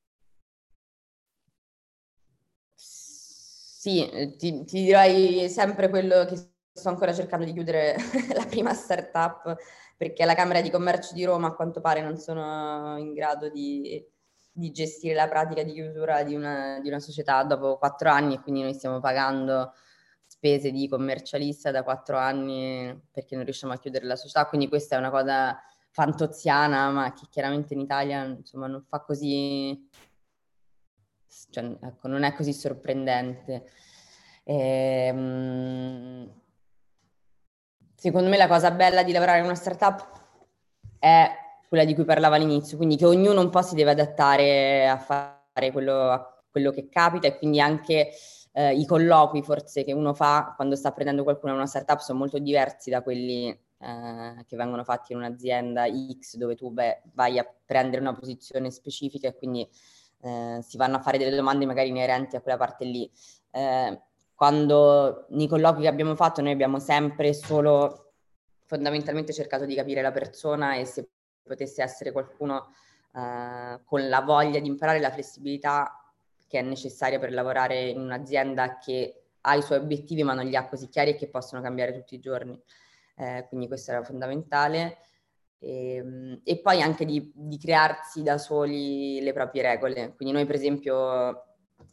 Sì, 2.75 4.09
eh, 4.09 4.35
ti, 4.35 4.65
ti 4.65 4.83
direi 4.83 5.47
sempre 5.49 5.89
quello 5.89 6.25
che 6.25 6.35
sto 6.71 6.89
ancora 6.89 7.13
cercando 7.13 7.45
di 7.45 7.53
chiudere 7.53 7.95
la 8.35 8.45
prima 8.45 8.73
startup 8.73 9.55
perché 9.95 10.25
la 10.25 10.33
Camera 10.33 10.61
di 10.61 10.69
Commercio 10.69 11.13
di 11.13 11.25
Roma 11.25 11.47
a 11.47 11.53
quanto 11.53 11.81
pare 11.81 12.01
non 12.01 12.17
sono 12.17 12.97
in 12.97 13.13
grado 13.13 13.49
di, 13.49 14.01
di 14.51 14.71
gestire 14.71 15.13
la 15.13 15.27
pratica 15.27 15.63
di 15.63 15.73
chiusura 15.73 16.23
di 16.23 16.35
una, 16.35 16.79
di 16.81 16.87
una, 16.87 16.99
società 16.99 17.43
dopo 17.43 17.77
quattro 17.77 18.09
anni 18.09 18.35
e 18.35 18.39
quindi 18.39 18.61
noi 18.61 18.73
stiamo 18.73 18.99
pagando 18.99 19.73
spese 20.39 20.71
di 20.71 20.87
commercialista 20.87 21.69
da 21.69 21.83
quattro 21.83 22.17
anni 22.17 22.97
perché 23.11 23.35
non 23.35 23.43
riusciamo 23.43 23.73
a 23.73 23.77
chiudere 23.77 24.05
la 24.05 24.15
società, 24.15 24.45
quindi 24.47 24.69
questa 24.69 24.95
è 24.95 24.97
una 24.99 25.09
cosa 25.09 25.61
fantoziana 25.91 26.89
ma 26.91 27.11
che 27.11 27.25
chiaramente 27.29 27.73
in 27.73 27.81
Italia 27.81 28.23
insomma 28.23 28.67
non 28.67 28.81
fa 28.87 29.01
così 29.01 29.89
cioè, 31.49 31.77
ecco, 31.81 32.07
non 32.07 32.23
è 32.23 32.33
così 32.33 32.53
sorprendente. 32.53 33.69
Ehm, 34.43 36.31
secondo 37.95 38.29
me 38.29 38.37
la 38.37 38.47
cosa 38.47 38.71
bella 38.71 39.03
di 39.03 39.11
lavorare 39.11 39.39
in 39.39 39.45
una 39.45 39.55
startup 39.55 40.07
è 40.99 41.29
quella 41.67 41.83
di 41.83 41.93
cui 41.93 42.05
parlava 42.05 42.37
all'inizio, 42.37 42.77
quindi 42.77 42.95
che 42.95 43.05
ognuno 43.05 43.41
un 43.41 43.49
po' 43.49 43.61
si 43.61 43.75
deve 43.75 43.91
adattare 43.91 44.87
a 44.87 44.97
fare 44.97 45.71
quello, 45.71 46.09
a 46.09 46.43
quello 46.49 46.71
che 46.71 46.87
capita 46.87 47.27
e 47.27 47.37
quindi 47.37 47.59
anche 47.59 48.11
eh, 48.59 48.73
i 48.73 48.85
colloqui 48.85 49.41
forse 49.41 49.85
che 49.85 49.93
uno 49.93 50.13
fa 50.13 50.51
quando 50.53 50.75
sta 50.75 50.91
prendendo 50.91 51.23
qualcuno 51.23 51.53
in 51.53 51.59
una 51.59 51.67
startup 51.67 51.99
sono 51.99 52.19
molto 52.19 52.39
diversi 52.39 52.89
da 52.89 53.01
quelli 53.01 53.47
eh, 53.47 54.43
che 54.45 54.57
vengono 54.57 54.83
fatti 54.83 55.13
in 55.13 55.19
un'azienda 55.19 55.85
X 55.87 56.35
dove 56.35 56.55
tu 56.55 56.69
beh, 56.69 57.03
vai 57.13 57.39
a 57.39 57.49
prendere 57.65 58.01
una 58.01 58.13
posizione 58.13 58.69
specifica 58.69 59.29
e 59.29 59.35
quindi 59.35 59.65
eh, 60.21 60.59
si 60.61 60.75
vanno 60.75 60.97
a 60.97 60.99
fare 60.99 61.17
delle 61.17 61.37
domande 61.37 61.65
magari 61.65 61.87
inerenti 61.87 62.35
a 62.35 62.41
quella 62.41 62.57
parte 62.57 62.83
lì. 62.83 63.09
Eh, 63.51 64.01
quando 64.35 65.25
nei 65.29 65.47
colloqui 65.47 65.83
che 65.83 65.87
abbiamo 65.87 66.15
fatto 66.15 66.41
noi 66.41 66.51
abbiamo 66.51 66.79
sempre 66.79 67.33
solo 67.33 68.11
fondamentalmente 68.65 69.31
cercato 69.31 69.65
di 69.65 69.73
capire 69.73 70.01
la 70.01 70.11
persona 70.11 70.75
e 70.75 70.83
se 70.83 71.07
potesse 71.41 71.81
essere 71.81 72.11
qualcuno 72.11 72.73
eh, 73.15 73.79
con 73.85 74.09
la 74.09 74.19
voglia 74.19 74.59
di 74.59 74.67
imparare 74.67 74.99
la 74.99 75.11
flessibilità 75.11 75.98
che 76.49 76.59
è 76.59 76.61
necessaria 76.63 77.19
per 77.19 77.31
lavorare 77.31 77.89
in 77.89 77.99
un'azienda 77.99 78.79
che 78.79 79.25
ha 79.41 79.55
i 79.55 79.61
suoi 79.61 79.77
obiettivi 79.77 80.23
ma 80.23 80.33
non 80.33 80.45
li 80.45 80.55
ha 80.55 80.67
così 80.67 80.89
chiari 80.89 81.11
e 81.11 81.15
che 81.15 81.29
possono 81.29 81.61
cambiare 81.61 81.93
tutti 81.93 82.15
i 82.15 82.19
giorni. 82.19 82.59
Eh, 83.15 83.45
quindi 83.47 83.67
questo 83.67 83.91
era 83.91 84.03
fondamentale. 84.03 84.97
E, 85.59 85.95
ehm, 85.95 86.41
e 86.43 86.59
poi 86.59 86.81
anche 86.81 87.05
di, 87.05 87.31
di, 87.35 87.57
crearsi 87.57 88.23
da 88.23 88.37
soli 88.39 89.21
le 89.21 89.31
proprie 89.33 89.61
regole. 89.61 90.15
Quindi 90.15 90.33
noi 90.33 90.45
per 90.45 90.55
esempio 90.55 91.45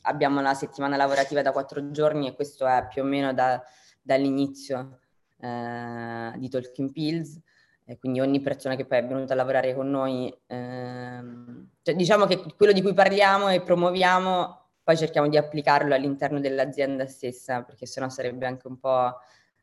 abbiamo 0.02 0.40
la 0.40 0.54
settimana 0.54 0.96
lavorativa 0.96 1.42
da 1.42 1.52
quattro 1.52 1.90
giorni 1.90 2.26
e 2.26 2.34
questo 2.34 2.66
è 2.66 2.86
più 2.88 3.02
o 3.02 3.04
meno 3.04 3.34
da, 3.34 3.62
dall'inizio 4.00 5.00
eh, 5.38 6.32
di 6.36 6.48
Talking 6.48 6.92
Pills. 6.92 7.38
E 7.84 7.98
quindi 7.98 8.20
ogni 8.20 8.40
persona 8.40 8.74
che 8.74 8.86
poi 8.86 8.98
è 8.98 9.06
venuta 9.06 9.34
a 9.34 9.36
lavorare 9.36 9.74
con 9.74 9.90
noi, 9.90 10.34
ehm, 10.46 11.70
cioè 11.86 11.94
diciamo 11.94 12.26
che 12.26 12.42
quello 12.56 12.72
di 12.72 12.82
cui 12.82 12.94
parliamo 12.94 13.48
e 13.48 13.60
promuoviamo, 13.60 14.60
poi 14.82 14.96
cerchiamo 14.96 15.28
di 15.28 15.36
applicarlo 15.36 15.94
all'interno 15.94 16.40
dell'azienda 16.40 17.06
stessa, 17.06 17.62
perché 17.62 17.86
sennò 17.86 18.08
sarebbe 18.08 18.44
anche 18.44 18.66
un 18.66 18.80
po' 18.80 19.16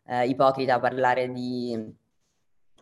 eh, 0.05 0.27
ipocrita 0.27 0.79
parlare 0.79 1.29
di 1.33 1.97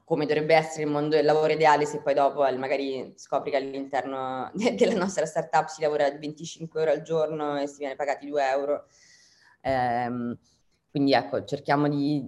come 0.03 0.27
dovrebbe 0.27 0.53
essere 0.53 0.83
il 0.83 0.91
mondo 0.91 1.15
del 1.15 1.25
lavoro 1.25 1.53
ideale 1.53 1.87
se 1.87 2.01
poi 2.01 2.13
dopo 2.13 2.41
magari 2.55 3.13
scopri 3.15 3.49
che 3.49 3.57
all'interno 3.57 4.51
della 4.53 4.93
nostra 4.93 5.25
startup 5.25 5.69
si 5.69 5.81
lavora 5.81 6.11
25 6.11 6.79
ore 6.79 6.91
al 6.91 7.01
giorno 7.01 7.59
e 7.59 7.65
si 7.65 7.79
viene 7.79 7.95
pagati 7.95 8.27
2 8.27 8.47
euro. 8.47 8.85
Eh, 9.59 10.37
quindi 10.91 11.13
ecco, 11.13 11.43
cerchiamo 11.45 11.89
di, 11.89 12.23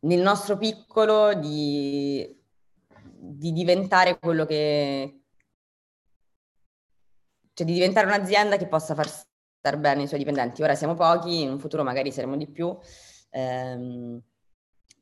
nel 0.00 0.20
nostro 0.20 0.56
piccolo, 0.56 1.34
di, 1.34 2.36
di 2.98 3.52
diventare 3.52 4.18
quello 4.18 4.44
che... 4.44 5.19
cioè 7.60 7.66
di 7.66 7.74
diventare 7.74 8.06
un'azienda 8.06 8.56
che 8.56 8.66
possa 8.66 8.94
far 8.94 9.06
star 9.08 9.76
bene 9.78 10.02
i 10.02 10.06
suoi 10.06 10.18
dipendenti. 10.18 10.62
Ora 10.62 10.74
siamo 10.74 10.94
pochi, 10.94 11.42
in 11.42 11.50
un 11.50 11.58
futuro 11.58 11.82
magari 11.82 12.10
saremo 12.10 12.36
di 12.36 12.48
più. 12.48 12.76
Ehm, 13.30 14.20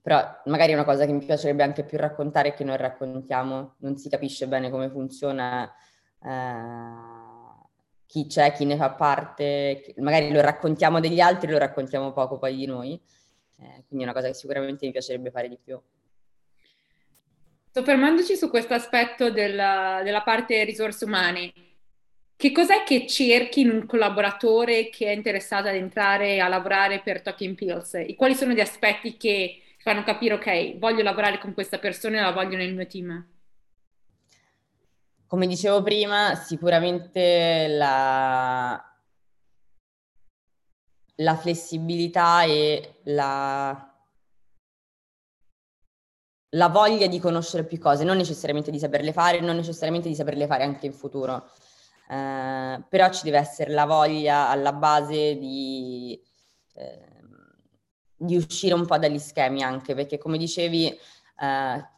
però 0.03 0.40
magari 0.47 0.73
è 0.73 0.75
una 0.75 0.85
cosa 0.85 1.06
che 1.06 1.13
mi 1.13 1.25
piacerebbe 1.25 1.63
anche 1.63 1.85
più 1.85 1.98
raccontare 1.98 2.54
che 2.54 2.65
noi 2.65 2.77
raccontiamo, 2.77 3.75
non 3.79 3.96
si 3.96 4.09
capisce 4.09 4.48
bene 4.48 4.71
come 4.71 4.88
funziona, 4.88 5.71
eh, 6.23 7.67
chi 8.06 8.27
c'è, 8.27 8.52
chi 8.52 8.65
ne 8.65 8.77
fa 8.77 8.90
parte, 8.92 9.94
magari 9.98 10.33
lo 10.33 10.40
raccontiamo 10.40 10.98
degli 10.98 11.21
altri, 11.21 11.50
lo 11.50 11.59
raccontiamo 11.59 12.13
poco 12.13 12.38
poi 12.38 12.56
di 12.56 12.65
noi, 12.65 12.94
eh, 13.59 13.85
quindi 13.87 14.04
è 14.04 14.09
una 14.09 14.15
cosa 14.15 14.29
che 14.29 14.35
sicuramente 14.35 14.87
mi 14.87 14.92
piacerebbe 14.92 15.31
fare 15.31 15.48
di 15.48 15.59
più. 15.63 15.79
Soffermandoci 17.71 18.35
su 18.35 18.48
questo 18.48 18.73
aspetto 18.73 19.31
della, 19.31 20.00
della 20.02 20.23
parte 20.23 20.65
risorse 20.65 21.04
umane, 21.04 21.52
che 22.38 22.52
cos'è 22.52 22.84
che 22.84 23.04
cerchi 23.08 23.62
in 23.62 23.70
un 23.70 23.84
collaboratore 23.84 24.90
che 24.90 25.06
è 25.06 25.10
interessato 25.10 25.66
ad 25.66 25.74
entrare 25.74 26.38
a 26.38 26.46
lavorare 26.46 27.00
per 27.00 27.20
Talking 27.20 27.56
Pills? 27.56 27.94
E 27.94 28.14
quali 28.14 28.36
sono 28.36 28.52
gli 28.52 28.60
aspetti 28.60 29.16
che 29.16 29.60
fanno 29.78 30.04
capire, 30.04 30.34
ok, 30.34 30.78
voglio 30.78 31.02
lavorare 31.02 31.38
con 31.38 31.52
questa 31.52 31.78
persona 31.78 32.18
e 32.18 32.20
la 32.20 32.30
voglio 32.30 32.56
nel 32.56 32.74
mio 32.74 32.86
team? 32.86 33.26
Come 35.26 35.48
dicevo 35.48 35.82
prima, 35.82 36.36
sicuramente 36.36 37.66
la, 37.66 38.96
la 41.16 41.36
flessibilità 41.36 42.44
e 42.44 43.00
la, 43.06 43.94
la 46.50 46.68
voglia 46.68 47.08
di 47.08 47.18
conoscere 47.18 47.64
più 47.64 47.80
cose, 47.80 48.04
non 48.04 48.16
necessariamente 48.16 48.70
di 48.70 48.78
saperle 48.78 49.12
fare, 49.12 49.40
non 49.40 49.56
necessariamente 49.56 50.08
di 50.08 50.14
saperle 50.14 50.46
fare 50.46 50.62
anche 50.62 50.86
in 50.86 50.92
futuro. 50.92 51.50
Eh, 52.11 52.85
però 52.88 53.11
ci 53.11 53.25
deve 53.25 53.38
essere 53.38 53.71
la 53.73 53.85
voglia 53.85 54.48
alla 54.48 54.73
base 54.73 55.37
di, 55.37 56.19
eh, 56.75 57.06
di 58.17 58.37
uscire 58.37 58.73
un 58.73 58.87
po' 58.87 58.96
dagli 58.96 59.19
schemi 59.19 59.63
anche, 59.63 59.94
perché 59.94 60.17
come 60.17 60.38
dicevi, 60.38 60.87
eh, 60.88 61.88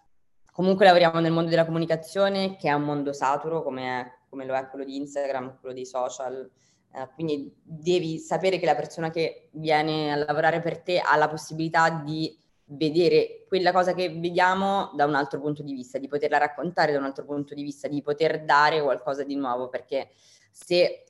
comunque 0.53 0.85
lavoriamo 0.85 1.21
nel 1.21 1.31
mondo 1.31 1.51
della 1.51 1.65
comunicazione, 1.65 2.57
che 2.57 2.69
è 2.69 2.73
un 2.73 2.83
mondo 2.83 3.13
saturo, 3.13 3.63
come, 3.63 4.01
è, 4.01 4.13
come 4.29 4.45
lo 4.45 4.55
è 4.55 4.69
quello 4.69 4.85
di 4.85 4.97
Instagram, 4.97 5.59
quello 5.61 5.75
dei 5.75 5.87
social, 5.87 6.51
eh, 6.93 7.09
quindi 7.15 7.55
devi 7.63 8.19
sapere 8.19 8.59
che 8.59 8.67
la 8.67 8.75
persona 8.75 9.11
che 9.11 9.49
viene 9.53 10.13
a 10.13 10.17
lavorare 10.17 10.61
per 10.61 10.81
te 10.81 10.99
ha 10.99 11.15
la 11.17 11.29
possibilità 11.29 11.89
di 11.89 12.37
vedere 12.73 13.45
quella 13.49 13.73
cosa 13.73 13.95
che 13.95 14.11
vediamo 14.11 14.93
da 14.95 15.05
un 15.05 15.15
altro 15.15 15.41
punto 15.41 15.63
di 15.63 15.73
vista, 15.73 15.99
di 15.99 16.09
poterla 16.09 16.39
raccontare 16.39 16.93
da 16.93 16.99
un 16.99 17.05
altro 17.05 17.25
punto 17.25 17.55
di 17.55 17.63
vista, 17.63 17.89
di 17.89 18.03
poter 18.03 18.45
dare 18.45 18.81
qualcosa 18.83 19.25
di 19.25 19.35
nuovo, 19.35 19.69
perché 19.69 20.11
se 20.51 21.05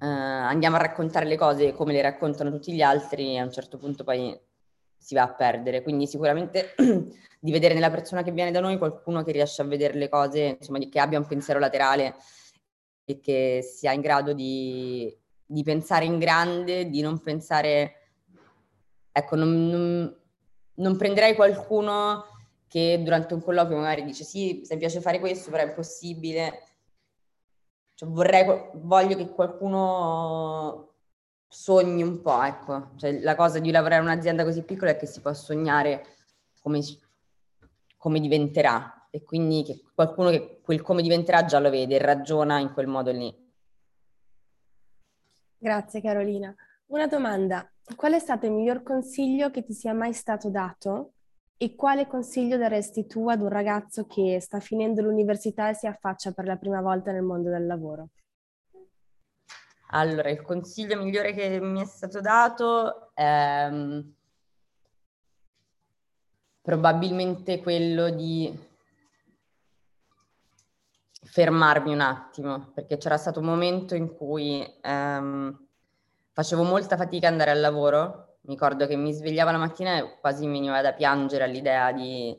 uh, 0.00 0.04
andiamo 0.04 0.76
a 0.76 0.80
raccontare 0.80 1.26
le 1.26 1.36
cose 1.36 1.72
come 1.72 1.92
le 1.92 2.02
raccontano 2.02 2.50
tutti 2.50 2.72
gli 2.72 2.82
altri, 2.82 3.38
a 3.38 3.44
un 3.44 3.52
certo 3.52 3.78
punto 3.78 4.04
poi 4.04 4.38
si 4.98 5.14
va 5.14 5.22
a 5.22 5.32
perdere. 5.32 5.82
Quindi 5.82 6.06
sicuramente 6.06 6.74
di 7.40 7.52
vedere 7.52 7.74
nella 7.74 7.90
persona 7.90 8.22
che 8.22 8.32
viene 8.32 8.50
da 8.50 8.60
noi 8.60 8.76
qualcuno 8.76 9.22
che 9.22 9.32
riesce 9.32 9.62
a 9.62 9.66
vedere 9.66 9.94
le 9.94 10.08
cose, 10.08 10.56
insomma, 10.58 10.78
che 10.78 11.00
abbia 11.00 11.18
un 11.18 11.26
pensiero 11.26 11.58
laterale 11.58 12.16
e 13.06 13.20
che 13.20 13.60
sia 13.62 13.92
in 13.92 14.00
grado 14.00 14.34
di, 14.34 15.14
di 15.44 15.62
pensare 15.62 16.04
in 16.04 16.18
grande, 16.18 16.88
di 16.90 17.00
non 17.00 17.20
pensare... 17.20 18.00
Ecco, 19.16 19.36
non, 19.36 19.68
non, 19.68 20.16
non 20.76 20.96
prenderei 20.96 21.34
qualcuno 21.34 22.24
che 22.68 23.00
durante 23.02 23.34
un 23.34 23.42
colloquio 23.42 23.76
magari 23.76 24.04
dice 24.04 24.24
sì, 24.24 24.64
mi 24.68 24.76
piace 24.76 25.00
fare 25.00 25.20
questo, 25.20 25.50
però 25.50 25.62
è 25.62 25.68
impossibile 25.68 26.74
cioè, 27.94 28.08
vorrei, 28.08 28.44
voglio 28.74 29.16
che 29.16 29.28
qualcuno 29.30 30.94
sogni 31.46 32.02
un 32.02 32.20
po', 32.20 32.42
ecco. 32.42 32.90
Cioè, 32.96 33.20
la 33.20 33.36
cosa 33.36 33.60
di 33.60 33.70
lavorare 33.70 34.02
in 34.02 34.08
un'azienda 34.08 34.44
così 34.44 34.62
piccola 34.62 34.90
è 34.90 34.96
che 34.96 35.06
si 35.06 35.20
può 35.20 35.32
sognare 35.32 36.04
come, 36.60 36.80
come 37.96 38.20
diventerà 38.20 39.08
e 39.10 39.22
quindi 39.22 39.62
che 39.62 39.84
qualcuno 39.94 40.30
che 40.30 40.60
quel 40.60 40.82
come 40.82 41.02
diventerà 41.02 41.44
già 41.44 41.60
lo 41.60 41.70
vede 41.70 41.94
e 41.94 41.98
ragiona 41.98 42.58
in 42.58 42.72
quel 42.72 42.88
modo 42.88 43.12
lì. 43.12 43.32
Grazie 45.56 46.00
Carolina. 46.00 46.54
Una 46.86 47.06
domanda, 47.06 47.70
qual 47.96 48.14
è 48.14 48.18
stato 48.18 48.46
il 48.46 48.52
miglior 48.52 48.82
consiglio 48.82 49.50
che 49.50 49.62
ti 49.62 49.72
sia 49.72 49.92
mai 49.92 50.12
stato 50.12 50.50
dato 50.50 51.12
e 51.56 51.74
quale 51.74 52.06
consiglio 52.06 52.56
daresti 52.56 53.06
tu 53.06 53.28
ad 53.28 53.40
un 53.40 53.48
ragazzo 53.48 54.06
che 54.06 54.40
sta 54.40 54.58
finendo 54.60 55.02
l'università 55.02 55.68
e 55.68 55.74
si 55.74 55.86
affaccia 55.86 56.32
per 56.32 56.46
la 56.46 56.56
prima 56.56 56.80
volta 56.80 57.12
nel 57.12 57.22
mondo 57.22 57.50
del 57.50 57.66
lavoro? 57.66 58.08
Allora, 59.90 60.28
il 60.30 60.42
consiglio 60.42 61.00
migliore 61.00 61.32
che 61.34 61.60
mi 61.60 61.80
è 61.80 61.84
stato 61.84 62.20
dato 62.20 63.14
è 63.14 63.68
mm, 63.70 64.00
probabilmente 66.60 67.60
quello 67.60 68.10
di 68.10 68.72
fermarmi 71.22 71.92
un 71.92 72.00
attimo, 72.00 72.72
perché 72.74 72.96
c'era 72.96 73.16
stato 73.16 73.38
un 73.38 73.46
momento 73.46 73.94
in 73.94 74.14
cui 74.14 74.66
ehm, 74.80 75.63
facevo 76.34 76.62
molta 76.64 76.96
fatica 76.96 77.28
ad 77.28 77.32
andare 77.32 77.52
al 77.52 77.60
lavoro 77.60 78.34
mi 78.46 78.54
ricordo 78.54 78.86
che 78.86 78.96
mi 78.96 79.12
svegliavo 79.12 79.50
la 79.50 79.58
mattina 79.58 79.96
e 79.96 80.18
quasi 80.20 80.46
mi 80.46 80.58
veniva 80.58 80.82
da 80.82 80.92
piangere 80.92 81.44
all'idea 81.44 81.92
di, 81.92 82.36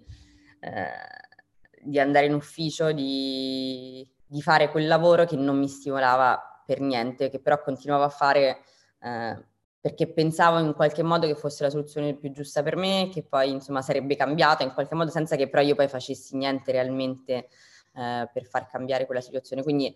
eh, 0.60 1.82
di 1.82 2.00
andare 2.00 2.28
in 2.28 2.36
ufficio, 2.36 2.92
di, 2.92 4.08
di, 4.28 4.42
fare 4.42 4.70
quel 4.70 4.86
lavoro 4.88 5.26
che 5.26 5.36
non 5.36 5.58
mi 5.58 5.68
stimolava 5.68 6.64
per 6.64 6.80
niente, 6.80 7.30
che 7.30 7.40
però 7.40 7.60
continuavo 7.60 8.04
a 8.04 8.10
fare 8.10 8.60
eh, 9.02 9.46
perché 9.82 10.12
pensavo 10.12 10.60
in 10.60 10.74
qualche 10.76 11.02
modo 11.02 11.26
che 11.26 11.36
fosse 11.36 11.64
la 11.64 11.72
soluzione 11.72 12.16
più 12.16 12.32
giusta 12.32 12.62
per 12.62 12.76
me, 12.76 13.10
che 13.12 13.24
poi 13.24 13.50
insomma 13.50 13.82
sarebbe 13.82 14.16
cambiata 14.16 14.64
in 14.64 14.74
qualche 14.74 14.94
modo 14.94 15.10
senza 15.10 15.36
che 15.36 15.50
però 15.50 15.64
io 15.64 15.74
poi 15.74 15.88
facessi 15.88 16.38
niente 16.38 16.72
realmente 16.72 17.48
eh, 17.96 18.30
per 18.32 18.46
far 18.46 18.68
cambiare 18.68 19.08
quella 19.08 19.22
situazione. 19.22 19.64
Quindi 19.64 19.96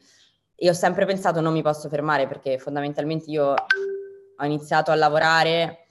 io 0.60 0.72
ho 0.72 0.76
sempre 0.76 1.06
pensato 1.06 1.42
non 1.42 1.54
mi 1.54 1.62
posso 1.62 1.90
fermare 1.90 2.28
perché 2.28 2.58
fondamentalmente 2.58 3.30
io 3.30 3.54
ho 4.40 4.46
iniziato 4.46 4.92
a 4.92 4.96
lavorare 4.96 5.86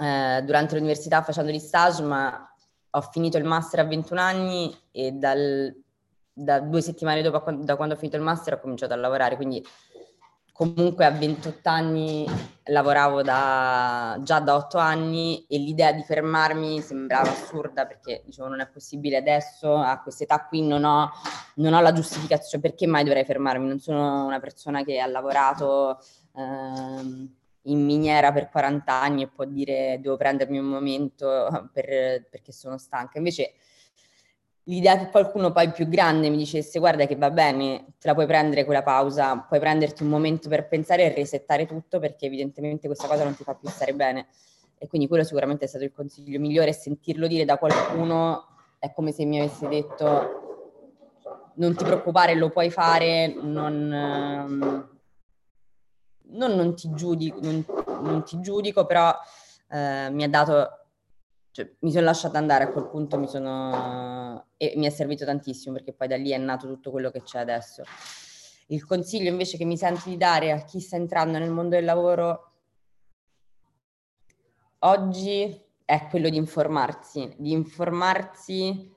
eh, 0.00 0.42
durante 0.44 0.74
l'università 0.74 1.22
facendo 1.22 1.50
gli 1.50 1.58
stage, 1.58 2.02
ma 2.02 2.48
ho 2.90 3.00
finito 3.00 3.36
il 3.36 3.44
master 3.44 3.80
a 3.80 3.84
21 3.84 4.20
anni 4.20 4.76
e 4.90 5.12
dal, 5.12 5.74
da 6.32 6.60
due 6.60 6.80
settimane 6.80 7.22
dopo, 7.22 7.50
da 7.52 7.76
quando 7.76 7.94
ho 7.94 7.96
finito 7.96 8.16
il 8.16 8.22
master, 8.22 8.54
ho 8.54 8.60
cominciato 8.60 8.92
a 8.92 8.96
lavorare. 8.96 9.36
Quindi 9.36 9.64
comunque 10.54 11.04
a 11.04 11.10
28 11.10 11.68
anni 11.68 12.24
lavoravo 12.66 13.22
da, 13.22 14.16
già 14.22 14.38
da 14.38 14.54
8 14.54 14.78
anni 14.78 15.44
e 15.48 15.58
l'idea 15.58 15.90
di 15.90 16.04
fermarmi 16.04 16.80
sembrava 16.80 17.28
assurda 17.28 17.86
perché 17.86 18.22
dicevo 18.24 18.46
non 18.46 18.60
è 18.60 18.68
possibile 18.68 19.16
adesso, 19.16 19.74
a 19.74 20.00
questa 20.00 20.22
età 20.22 20.46
qui 20.46 20.62
non 20.62 20.84
ho, 20.84 21.10
non 21.56 21.72
ho 21.72 21.80
la 21.80 21.92
giustificazione, 21.92 22.62
perché 22.62 22.86
mai 22.86 23.02
dovrei 23.02 23.24
fermarmi? 23.24 23.66
Non 23.66 23.80
sono 23.80 24.24
una 24.24 24.38
persona 24.38 24.84
che 24.84 25.00
ha 25.00 25.06
lavorato... 25.06 25.98
Ehm, 26.36 27.34
in 27.66 27.82
miniera 27.82 28.30
per 28.30 28.50
40 28.50 28.92
anni 28.92 29.22
e 29.22 29.28
può 29.28 29.46
dire 29.46 29.98
devo 29.98 30.18
prendermi 30.18 30.58
un 30.58 30.66
momento 30.66 31.70
per, 31.72 32.26
perché 32.28 32.52
sono 32.52 32.76
stanca. 32.76 33.16
Invece 33.16 33.54
l'idea 34.64 34.98
che 34.98 35.10
qualcuno 35.10 35.52
poi 35.52 35.70
più 35.70 35.88
grande 35.88 36.30
mi 36.30 36.36
dicesse 36.36 36.78
guarda 36.78 37.06
che 37.06 37.16
va 37.16 37.30
bene, 37.30 37.94
te 37.98 38.08
la 38.08 38.14
puoi 38.14 38.26
prendere 38.26 38.64
quella 38.64 38.82
pausa, 38.82 39.38
puoi 39.48 39.60
prenderti 39.60 40.02
un 40.02 40.08
momento 40.08 40.48
per 40.48 40.68
pensare 40.68 41.04
e 41.04 41.14
resettare 41.14 41.66
tutto 41.66 41.98
perché 41.98 42.26
evidentemente 42.26 42.86
questa 42.86 43.06
cosa 43.06 43.24
non 43.24 43.34
ti 43.34 43.42
fa 43.42 43.54
più 43.54 43.68
stare 43.68 43.94
bene. 43.94 44.26
E 44.78 44.88
quindi 44.88 45.06
quello 45.06 45.24
sicuramente 45.24 45.64
è 45.64 45.68
stato 45.68 45.84
il 45.84 45.92
consiglio 45.92 46.38
migliore, 46.38 46.72
sentirlo 46.72 47.26
dire 47.26 47.44
da 47.44 47.58
qualcuno 47.58 48.46
è 48.78 48.92
come 48.92 49.12
se 49.12 49.24
mi 49.24 49.38
avesse 49.40 49.66
detto 49.68 50.42
non 51.54 51.74
ti 51.74 51.84
preoccupare, 51.84 52.34
lo 52.34 52.50
puoi 52.50 52.70
fare, 52.70 53.34
non 53.40 54.92
non, 56.34 56.54
non, 56.54 56.74
ti, 56.74 56.92
giudico, 56.94 57.38
non, 57.40 57.64
non 58.02 58.24
ti 58.24 58.40
giudico, 58.40 58.86
però 58.86 59.14
eh, 59.70 60.08
mi 60.10 60.24
ha 60.24 60.28
dato, 60.28 60.83
cioè, 61.54 61.72
mi 61.82 61.92
sono 61.92 62.06
lasciata 62.06 62.36
andare 62.36 62.64
a 62.64 62.72
quel 62.72 62.88
punto, 62.88 63.16
mi 63.16 63.28
sono, 63.28 64.48
e 64.56 64.72
mi 64.76 64.86
è 64.86 64.90
servito 64.90 65.24
tantissimo 65.24 65.76
perché 65.76 65.92
poi 65.92 66.08
da 66.08 66.16
lì 66.16 66.32
è 66.32 66.36
nato 66.36 66.66
tutto 66.66 66.90
quello 66.90 67.12
che 67.12 67.22
c'è 67.22 67.38
adesso. 67.38 67.84
Il 68.66 68.84
consiglio 68.84 69.30
invece 69.30 69.56
che 69.56 69.64
mi 69.64 69.76
sento 69.76 70.08
di 70.08 70.16
dare 70.16 70.50
a 70.50 70.64
chi 70.64 70.80
sta 70.80 70.96
entrando 70.96 71.38
nel 71.38 71.52
mondo 71.52 71.76
del 71.76 71.84
lavoro 71.84 72.54
oggi 74.80 75.64
è 75.84 76.08
quello 76.08 76.28
di 76.28 76.38
informarsi, 76.38 77.32
di 77.38 77.52
informarsi 77.52 78.92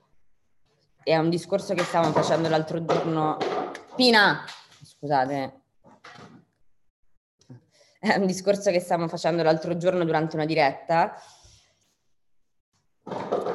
è 1.04 1.16
un 1.16 1.30
discorso 1.30 1.74
che 1.74 1.84
stavamo 1.84 2.12
facendo 2.12 2.48
l'altro 2.48 2.84
giorno. 2.84 3.36
Pina, 3.94 4.44
scusate, 4.82 5.60
è 8.00 8.16
un 8.16 8.26
discorso 8.26 8.72
che 8.72 8.80
stavamo 8.80 9.06
facendo 9.06 9.44
l'altro 9.44 9.76
giorno 9.76 10.04
durante 10.04 10.34
una 10.34 10.44
diretta, 10.44 11.14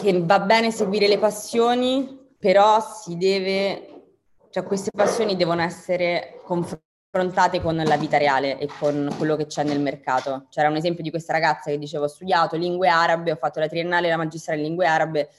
che 0.04 0.22
va 0.22 0.42
bene 0.42 0.70
seguire 0.70 1.08
le 1.08 1.18
passioni, 1.18 2.36
però 2.38 2.82
si 2.82 3.16
deve, 3.16 4.10
cioè 4.50 4.64
queste 4.64 4.92
passioni 4.94 5.38
devono 5.38 5.62
essere 5.62 6.42
confrontate 6.44 7.62
con 7.62 7.78
la 7.78 7.96
vita 7.96 8.18
reale 8.18 8.60
e 8.60 8.68
con 8.80 9.14
quello 9.18 9.38
che 9.38 9.46
c'è 9.46 9.64
nel 9.64 9.80
mercato. 9.80 10.48
C'era 10.50 10.68
un 10.68 10.76
esempio 10.76 11.04
di 11.04 11.10
questa 11.10 11.32
ragazza 11.32 11.72
che 11.72 11.78
diceva 11.78 12.04
ho 12.04 12.10
studiato 12.10 12.58
lingue 12.58 12.90
arabe, 12.90 13.32
ho 13.32 13.38
fatto 13.38 13.62
la 13.62 13.70
triennale 13.70 14.10
la 14.10 14.18
magistrale 14.18 14.60
in 14.60 14.68
lingue 14.68 14.86
arabe, 14.86 15.30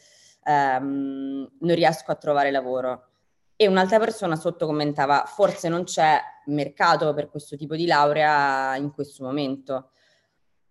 ehm, 0.44 1.50
non 1.60 1.74
riesco 1.74 2.10
a 2.10 2.14
trovare 2.14 2.50
lavoro. 2.50 3.08
E 3.56 3.66
un'altra 3.68 3.98
persona 3.98 4.34
sotto 4.34 4.64
commentava 4.64 5.24
forse 5.26 5.68
non 5.68 5.84
c'è 5.84 6.18
mercato 6.46 7.12
per 7.12 7.28
questo 7.28 7.56
tipo 7.56 7.76
di 7.76 7.84
laurea 7.84 8.76
in 8.76 8.92
questo 8.92 9.24
momento. 9.24 9.90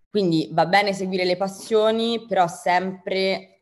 Quindi 0.09 0.49
va 0.51 0.65
bene 0.65 0.93
seguire 0.93 1.25
le 1.25 1.37
passioni, 1.37 2.25
però 2.27 2.47
sempre 2.47 3.52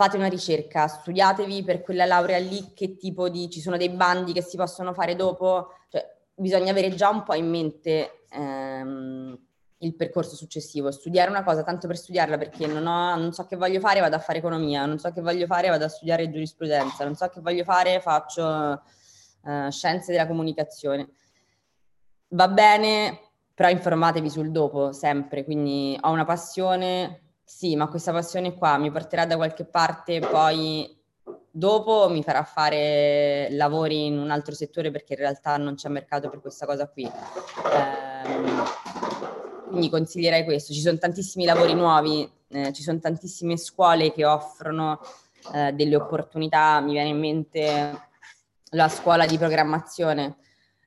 fate 0.00 0.16
una 0.16 0.28
ricerca, 0.28 0.88
studiatevi 0.88 1.62
per 1.62 1.82
quella 1.82 2.06
laurea 2.06 2.38
lì 2.38 2.72
che 2.72 2.96
tipo 2.96 3.28
di... 3.28 3.50
ci 3.50 3.60
sono 3.60 3.76
dei 3.76 3.90
bandi 3.90 4.32
che 4.32 4.40
si 4.40 4.56
possono 4.56 4.94
fare 4.94 5.14
dopo, 5.14 5.74
cioè 5.90 6.16
bisogna 6.34 6.70
avere 6.70 6.94
già 6.94 7.10
un 7.10 7.22
po' 7.22 7.34
in 7.34 7.50
mente 7.50 8.24
ehm, 8.30 9.38
il 9.76 9.94
percorso 9.94 10.36
successivo, 10.36 10.90
studiare 10.90 11.28
una 11.28 11.44
cosa 11.44 11.62
tanto 11.62 11.86
per 11.86 11.98
studiarla 11.98 12.38
perché 12.38 12.66
non, 12.66 12.86
ho, 12.86 13.14
non 13.16 13.34
so 13.34 13.44
che 13.44 13.56
voglio 13.56 13.78
fare, 13.78 14.00
vado 14.00 14.16
a 14.16 14.20
fare 14.20 14.38
economia, 14.38 14.86
non 14.86 14.98
so 14.98 15.12
che 15.12 15.20
voglio 15.20 15.44
fare, 15.44 15.68
vado 15.68 15.84
a 15.84 15.88
studiare 15.88 16.30
giurisprudenza, 16.30 17.04
non 17.04 17.14
so 17.14 17.28
che 17.28 17.42
voglio 17.42 17.64
fare, 17.64 18.00
faccio 18.00 18.82
uh, 19.42 19.70
scienze 19.70 20.12
della 20.12 20.26
comunicazione. 20.26 21.10
Va 22.28 22.48
bene, 22.48 23.20
però 23.52 23.68
informatevi 23.68 24.30
sul 24.30 24.50
dopo 24.50 24.92
sempre, 24.92 25.44
quindi 25.44 25.94
ho 26.00 26.10
una 26.10 26.24
passione, 26.24 27.29
sì, 27.50 27.74
ma 27.74 27.88
questa 27.88 28.12
passione 28.12 28.54
qua 28.54 28.78
mi 28.78 28.92
porterà 28.92 29.26
da 29.26 29.34
qualche 29.34 29.64
parte, 29.64 30.20
poi 30.20 30.96
dopo 31.50 32.08
mi 32.08 32.22
farà 32.22 32.44
fare 32.44 33.48
lavori 33.50 34.06
in 34.06 34.18
un 34.18 34.30
altro 34.30 34.54
settore 34.54 34.92
perché 34.92 35.14
in 35.14 35.18
realtà 35.18 35.56
non 35.56 35.74
c'è 35.74 35.88
mercato 35.88 36.30
per 36.30 36.40
questa 36.40 36.64
cosa 36.64 36.88
qui. 36.88 37.02
Eh, 37.02 38.38
quindi 39.68 39.90
consiglierei 39.90 40.44
questo. 40.44 40.72
Ci 40.72 40.80
sono 40.80 40.96
tantissimi 40.96 41.44
lavori 41.44 41.74
nuovi, 41.74 42.30
eh, 42.48 42.72
ci 42.72 42.82
sono 42.82 43.00
tantissime 43.00 43.56
scuole 43.56 44.12
che 44.12 44.24
offrono 44.24 45.00
eh, 45.52 45.72
delle 45.72 45.96
opportunità. 45.96 46.80
Mi 46.80 46.92
viene 46.92 47.08
in 47.08 47.18
mente 47.18 48.00
la 48.70 48.88
scuola 48.88 49.26
di 49.26 49.36
programmazione. 49.36 50.36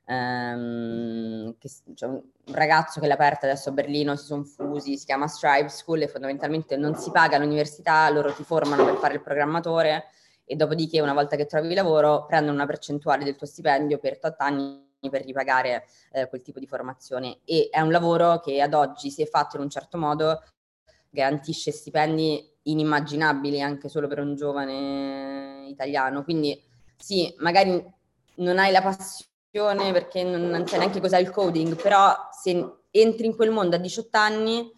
Ehm, 0.05 1.55
che, 1.59 1.69
cioè, 1.93 2.21
un 2.45 2.53
ragazzo 2.55 2.99
che 2.99 3.07
l'ha 3.07 3.13
aperta 3.13 3.45
adesso 3.45 3.69
a 3.69 3.71
Berlino, 3.71 4.15
si 4.15 4.25
sono 4.25 4.43
fusi, 4.43 4.97
si 4.97 5.05
chiama 5.05 5.27
Stripe 5.27 5.69
School 5.69 6.01
e 6.01 6.07
fondamentalmente 6.07 6.75
non 6.75 6.95
si 6.95 7.11
paga 7.11 7.37
all'università, 7.37 8.09
loro 8.09 8.33
ti 8.33 8.43
formano 8.43 8.83
per 8.83 8.95
fare 8.95 9.13
il 9.13 9.21
programmatore 9.21 10.05
e 10.45 10.55
dopodiché 10.55 10.99
una 10.99 11.13
volta 11.13 11.35
che 11.35 11.45
trovi 11.45 11.73
lavoro 11.73 12.25
prendono 12.25 12.53
una 12.53 12.65
percentuale 12.65 13.23
del 13.23 13.35
tuo 13.35 13.47
stipendio 13.47 13.97
per 13.97 14.19
8 14.21 14.35
anni 14.39 14.81
per 15.09 15.23
ripagare 15.23 15.85
eh, 16.11 16.27
quel 16.27 16.41
tipo 16.41 16.59
di 16.59 16.67
formazione. 16.67 17.39
E 17.45 17.69
è 17.71 17.79
un 17.79 17.91
lavoro 17.91 18.39
che 18.39 18.61
ad 18.61 18.73
oggi 18.73 19.09
se 19.09 19.25
fatto 19.25 19.57
in 19.57 19.63
un 19.63 19.69
certo 19.69 19.97
modo 19.97 20.41
garantisce 21.09 21.71
stipendi 21.71 22.51
inimmaginabili 22.63 23.61
anche 23.61 23.89
solo 23.89 24.07
per 24.07 24.19
un 24.19 24.35
giovane 24.35 25.65
italiano. 25.67 26.23
Quindi 26.23 26.61
sì 26.97 27.33
magari 27.39 27.83
non 28.35 28.59
hai 28.59 28.71
la 28.71 28.81
passione 28.81 29.31
perché 29.91 30.23
non, 30.23 30.47
non 30.47 30.65
sai 30.65 30.79
neanche 30.79 30.99
cos'è 30.99 31.19
il 31.19 31.29
coding 31.29 31.75
però 31.75 32.15
se 32.31 32.77
entri 32.89 33.27
in 33.27 33.35
quel 33.35 33.51
mondo 33.51 33.75
a 33.75 33.79
18 33.79 34.17
anni 34.17 34.71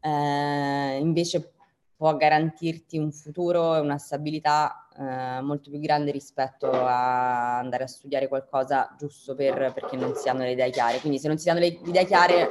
eh, 0.00 0.98
invece 1.00 1.54
può 1.96 2.16
garantirti 2.16 2.98
un 2.98 3.12
futuro 3.12 3.76
e 3.76 3.78
una 3.78 3.98
stabilità 3.98 4.88
eh, 4.98 5.40
molto 5.40 5.70
più 5.70 5.78
grande 5.78 6.10
rispetto 6.10 6.68
a 6.68 7.58
andare 7.58 7.84
a 7.84 7.86
studiare 7.86 8.26
qualcosa 8.26 8.92
giusto 8.98 9.36
per, 9.36 9.72
perché 9.72 9.96
non 9.96 10.14
si 10.16 10.28
hanno 10.28 10.42
le 10.42 10.50
idee 10.50 10.70
chiare. 10.70 10.98
Quindi 10.98 11.20
se 11.20 11.28
non 11.28 11.38
si 11.38 11.48
hanno 11.48 11.60
le 11.60 11.66
idee 11.68 12.04
chiare, 12.04 12.50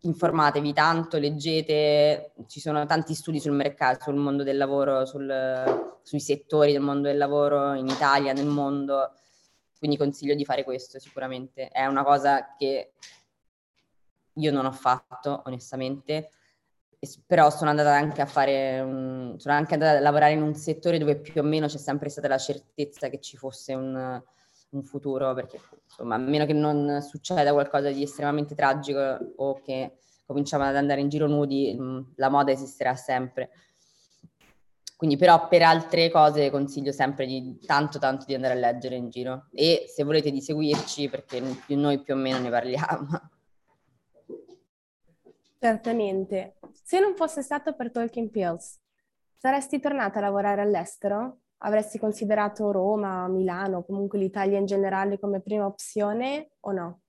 informatevi 0.00 0.72
tanto, 0.74 1.16
leggete, 1.16 2.32
ci 2.46 2.60
sono 2.60 2.84
tanti 2.84 3.14
studi 3.14 3.40
sul 3.40 3.52
mercato, 3.52 4.04
sul 4.04 4.16
mondo 4.16 4.42
del 4.42 4.58
lavoro, 4.58 5.06
sul, 5.06 5.98
sui 6.02 6.20
settori 6.20 6.72
del 6.72 6.82
mondo 6.82 7.08
del 7.08 7.16
lavoro 7.16 7.72
in 7.72 7.86
Italia, 7.86 8.34
nel 8.34 8.44
mondo. 8.44 9.14
Quindi 9.80 9.96
consiglio 9.96 10.34
di 10.34 10.44
fare 10.44 10.62
questo 10.62 10.98
sicuramente. 10.98 11.68
È 11.68 11.86
una 11.86 12.04
cosa 12.04 12.54
che 12.54 12.92
io 14.34 14.52
non 14.52 14.66
ho 14.66 14.72
fatto, 14.72 15.42
onestamente, 15.46 16.28
però 17.26 17.48
sono 17.48 17.70
andata 17.70 17.94
anche 17.94 18.20
a 18.20 18.26
fare, 18.26 18.78
un, 18.80 19.36
sono 19.38 19.54
anche 19.54 19.72
andata 19.72 19.96
a 19.96 20.00
lavorare 20.00 20.34
in 20.34 20.42
un 20.42 20.54
settore 20.54 20.98
dove 20.98 21.16
più 21.16 21.40
o 21.40 21.44
meno 21.44 21.66
c'è 21.66 21.78
sempre 21.78 22.10
stata 22.10 22.28
la 22.28 22.36
certezza 22.36 23.08
che 23.08 23.20
ci 23.20 23.38
fosse 23.38 23.72
un, 23.72 24.22
un 24.70 24.82
futuro, 24.82 25.32
perché 25.32 25.58
insomma, 25.82 26.16
a 26.16 26.18
meno 26.18 26.44
che 26.44 26.52
non 26.52 27.00
succeda 27.00 27.54
qualcosa 27.54 27.90
di 27.90 28.02
estremamente 28.02 28.54
tragico 28.54 29.18
o 29.36 29.62
che 29.62 29.96
cominciamo 30.26 30.64
ad 30.64 30.76
andare 30.76 31.00
in 31.00 31.08
giro 31.08 31.26
nudi, 31.26 31.74
mm, 31.74 32.00
la 32.16 32.28
moda 32.28 32.52
esisterà 32.52 32.94
sempre. 32.96 33.48
Quindi 35.00 35.16
però 35.16 35.48
per 35.48 35.62
altre 35.62 36.10
cose 36.10 36.50
consiglio 36.50 36.92
sempre 36.92 37.24
di 37.24 37.58
tanto 37.64 37.98
tanto 37.98 38.26
di 38.26 38.34
andare 38.34 38.52
a 38.52 38.56
leggere 38.58 38.96
in 38.96 39.08
giro 39.08 39.46
e 39.50 39.86
se 39.88 40.04
volete 40.04 40.30
di 40.30 40.42
seguirci 40.42 41.08
perché 41.08 41.40
noi 41.68 42.02
più 42.02 42.12
o 42.12 42.18
meno 42.18 42.38
ne 42.38 42.50
parliamo. 42.50 43.08
Certamente. 45.58 46.58
Se 46.84 47.00
non 47.00 47.16
fosse 47.16 47.40
stato 47.40 47.74
per 47.74 47.90
Talking 47.90 48.28
Pills, 48.28 48.78
saresti 49.38 49.80
tornata 49.80 50.18
a 50.18 50.20
lavorare 50.20 50.60
all'estero? 50.60 51.44
Avresti 51.62 51.98
considerato 51.98 52.70
Roma, 52.70 53.26
Milano, 53.26 53.82
comunque 53.82 54.18
l'Italia 54.18 54.58
in 54.58 54.66
generale 54.66 55.18
come 55.18 55.40
prima 55.40 55.64
opzione 55.64 56.50
o 56.60 56.72
no? 56.72 57.00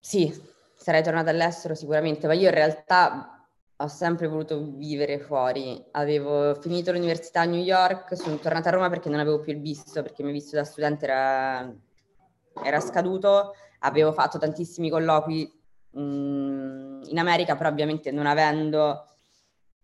Sì, 0.00 0.52
sarei 0.84 1.02
tornata 1.02 1.30
all'estero 1.30 1.74
sicuramente, 1.74 2.26
ma 2.26 2.34
io 2.34 2.48
in 2.48 2.54
realtà 2.54 3.48
ho 3.74 3.88
sempre 3.88 4.26
voluto 4.26 4.72
vivere 4.72 5.18
fuori. 5.18 5.82
Avevo 5.92 6.54
finito 6.56 6.92
l'università 6.92 7.40
a 7.40 7.44
New 7.44 7.62
York, 7.62 8.14
sono 8.18 8.36
tornata 8.36 8.68
a 8.68 8.72
Roma 8.72 8.90
perché 8.90 9.08
non 9.08 9.18
avevo 9.18 9.40
più 9.40 9.54
il 9.54 9.60
visto, 9.62 10.02
perché 10.02 10.20
il 10.20 10.26
mio 10.26 10.34
visto 10.36 10.56
da 10.56 10.64
studente 10.64 11.06
era 11.06 11.74
era 12.62 12.80
scaduto, 12.80 13.54
avevo 13.80 14.12
fatto 14.12 14.38
tantissimi 14.38 14.90
colloqui 14.90 15.50
mh, 15.90 16.00
mm, 16.00 17.02
in 17.06 17.18
America, 17.18 17.56
però 17.56 17.70
ovviamente 17.70 18.10
non 18.12 18.26
avendo 18.26 19.06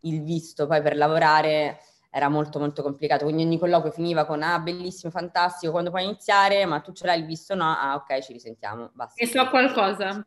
il 0.00 0.22
visto 0.22 0.66
poi 0.66 0.82
per 0.82 0.96
lavorare 0.96 1.80
era 2.10 2.28
molto 2.28 2.58
molto 2.58 2.82
complicato, 2.82 3.24
quindi 3.24 3.44
ogni 3.44 3.58
colloquio 3.58 3.90
finiva 3.90 4.26
con 4.26 4.42
ah 4.42 4.58
bellissimo, 4.58 5.10
fantastico, 5.10 5.72
quando 5.72 5.90
puoi 5.90 6.04
iniziare, 6.04 6.66
ma 6.66 6.80
tu 6.80 6.92
ce 6.92 7.06
l'hai 7.06 7.20
il 7.20 7.26
visto? 7.26 7.54
No, 7.54 7.64
ah 7.64 7.94
ok, 7.94 8.20
ci 8.20 8.32
risentiamo, 8.34 8.90
basta. 8.92 9.22
E 9.22 9.26
so 9.26 9.48
qualcosa. 9.48 10.26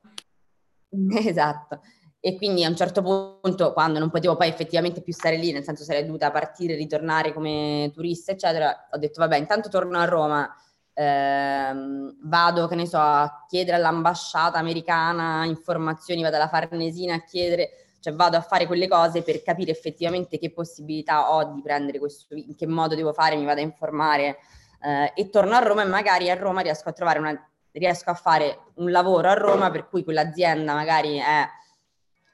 esatto. 1.18 1.82
E 2.20 2.38
quindi 2.38 2.64
a 2.64 2.70
un 2.70 2.76
certo 2.76 3.02
punto, 3.02 3.74
quando 3.74 4.00
non 4.00 4.10
potevo 4.10 4.38
poi 4.38 4.48
effettivamente 4.48 5.02
più 5.02 5.12
stare 5.12 5.36
lì, 5.36 5.52
nel 5.52 5.64
senso 5.64 5.84
sarei 5.84 6.06
dovuta 6.06 6.32
partire, 6.32 6.76
ritornare 6.76 7.34
come 7.34 7.92
turista, 7.94 8.32
eccetera, 8.32 8.88
ho 8.92 8.98
detto 8.98 9.20
vabbè, 9.20 9.36
intanto 9.36 9.68
torno 9.68 9.98
a 10.00 10.06
Roma, 10.06 10.56
ehm, 10.94 12.16
vado, 12.24 12.68
che 12.68 12.76
ne 12.76 12.86
so, 12.86 12.98
a 12.98 13.46
chiedere 13.46 13.76
all'ambasciata 13.76 14.58
americana 14.58 15.44
informazioni, 15.46 16.22
vado 16.22 16.38
alla 16.38 16.48
Farnesina 16.48 17.16
a 17.16 17.24
chiedere, 17.24 17.72
cioè 18.00 18.14
vado 18.14 18.38
a 18.38 18.42
fare 18.42 18.68
quelle 18.68 18.88
cose 18.88 19.22
per 19.22 19.42
capire 19.44 19.72
effettivamente 19.72 20.38
che 20.40 20.54
possibilità 20.54 21.34
ho 21.34 21.52
di 21.54 21.62
prendere 21.62 22.00
questo, 22.00 22.36
in 22.36 22.56
che 22.56 22.68
modo 22.68 22.96
devo 22.96 23.12
fare, 23.12 23.36
mi 23.36 23.44
vado 23.44 23.60
a 23.60 23.64
informare 23.64 24.38
eh, 24.82 25.12
e 25.14 25.30
torno 25.30 25.56
a 25.56 25.60
Roma 25.60 25.82
e 25.84 25.86
magari 25.88 26.30
a 26.30 26.36
Roma 26.36 26.62
riesco 26.62 26.88
a 26.88 26.94
trovare 26.94 27.20
una, 27.20 27.50
riesco 27.74 28.10
a 28.10 28.16
fare 28.16 28.72
un 28.76 28.92
lavoro 28.92 29.30
a 29.30 29.34
Roma 29.34 29.72
per 29.72 29.88
cui 29.88 30.04
quell'azienda 30.04 30.74
magari 30.74 31.18
è, 31.18 31.48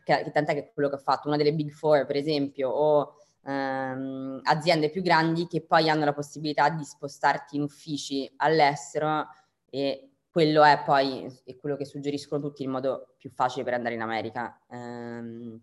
che, 0.03 0.23
che 0.23 0.31
tant'è 0.31 0.53
che 0.53 0.71
quello 0.73 0.89
che 0.89 0.95
ho 0.95 0.99
fatto, 0.99 1.27
una 1.27 1.37
delle 1.37 1.53
big 1.53 1.71
four 1.71 2.05
per 2.05 2.15
esempio, 2.15 2.69
o 2.69 3.15
ehm, 3.45 4.41
aziende 4.43 4.89
più 4.89 5.01
grandi 5.01 5.47
che 5.47 5.61
poi 5.61 5.89
hanno 5.89 6.05
la 6.05 6.13
possibilità 6.13 6.69
di 6.69 6.83
spostarti 6.83 7.55
in 7.55 7.63
uffici 7.63 8.31
all'estero 8.37 9.27
e 9.69 10.09
quello 10.31 10.63
è 10.63 10.81
poi 10.85 11.25
è 11.43 11.55
quello 11.57 11.75
che 11.75 11.85
suggeriscono 11.85 12.41
tutti 12.41 12.61
il 12.61 12.69
modo 12.69 13.15
più 13.17 13.29
facile 13.31 13.63
per 13.63 13.73
andare 13.73 13.95
in 13.95 14.01
America. 14.01 14.61
Ehm, 14.69 15.59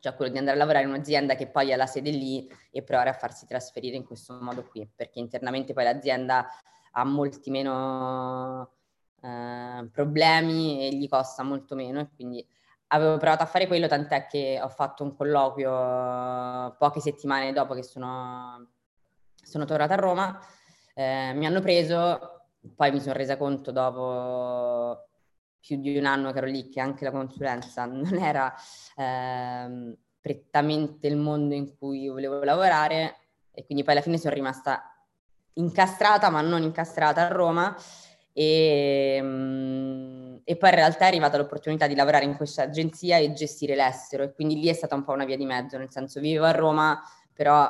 cioè 0.00 0.14
quello 0.14 0.30
di 0.30 0.38
andare 0.38 0.56
a 0.56 0.60
lavorare 0.60 0.84
in 0.84 0.90
un'azienda 0.90 1.34
che 1.34 1.48
poi 1.48 1.72
ha 1.72 1.76
la 1.76 1.86
sede 1.86 2.10
lì 2.10 2.48
e 2.70 2.82
provare 2.82 3.10
a 3.10 3.14
farsi 3.14 3.46
trasferire 3.46 3.96
in 3.96 4.04
questo 4.04 4.38
modo 4.40 4.64
qui, 4.64 4.88
perché 4.94 5.18
internamente 5.18 5.72
poi 5.72 5.84
l'azienda 5.84 6.46
ha 6.92 7.04
molti 7.04 7.50
meno 7.50 8.77
eh, 9.20 9.88
problemi 9.92 10.86
e 10.86 10.94
gli 10.94 11.08
costa 11.08 11.42
molto 11.42 11.74
meno 11.74 12.00
e 12.00 12.08
quindi 12.14 12.46
avevo 12.88 13.16
provato 13.18 13.42
a 13.42 13.46
fare 13.46 13.66
quello, 13.66 13.86
tant'è 13.86 14.26
che 14.26 14.60
ho 14.62 14.68
fatto 14.68 15.02
un 15.02 15.14
colloquio 15.14 16.76
poche 16.78 17.00
settimane 17.00 17.52
dopo 17.52 17.74
che 17.74 17.82
sono, 17.82 18.70
sono 19.34 19.64
tornata 19.64 19.94
a 19.94 19.98
Roma, 19.98 20.38
eh, 20.94 21.32
mi 21.34 21.46
hanno 21.46 21.60
preso, 21.60 22.46
poi 22.74 22.90
mi 22.90 23.00
sono 23.00 23.14
resa 23.14 23.36
conto 23.36 23.72
dopo 23.72 25.08
più 25.60 25.76
di 25.80 25.98
un 25.98 26.06
anno 26.06 26.32
che 26.32 26.38
ero 26.38 26.46
lì 26.46 26.68
che 26.68 26.80
anche 26.80 27.04
la 27.04 27.10
consulenza 27.10 27.84
non 27.86 28.14
era 28.14 28.54
eh, 28.96 29.96
prettamente 30.20 31.06
il 31.06 31.16
mondo 31.16 31.54
in 31.54 31.76
cui 31.76 32.08
volevo 32.08 32.42
lavorare 32.42 33.16
e 33.52 33.64
quindi 33.64 33.82
poi 33.82 33.94
alla 33.94 34.02
fine 34.02 34.18
sono 34.18 34.34
rimasta 34.34 34.92
incastrata 35.54 36.30
ma 36.30 36.40
non 36.40 36.62
incastrata 36.62 37.26
a 37.26 37.28
Roma 37.28 37.76
e, 38.40 39.18
mm, 39.20 40.36
e, 40.44 40.56
poi 40.56 40.68
in 40.68 40.74
realtà 40.76 41.06
è 41.06 41.08
arrivata 41.08 41.36
l'opportunità 41.36 41.88
di 41.88 41.96
lavorare 41.96 42.24
in 42.24 42.36
questa 42.36 42.62
agenzia 42.62 43.16
e 43.16 43.32
gestire 43.32 43.74
l'estero 43.74 44.22
e 44.22 44.32
quindi 44.32 44.54
lì 44.60 44.68
è 44.68 44.72
stata 44.74 44.94
un 44.94 45.02
po' 45.02 45.10
una 45.10 45.24
via 45.24 45.36
di 45.36 45.44
mezzo, 45.44 45.76
nel 45.76 45.90
senso 45.90 46.20
vivevo 46.20 46.44
a 46.44 46.52
Roma, 46.52 47.02
però 47.32 47.68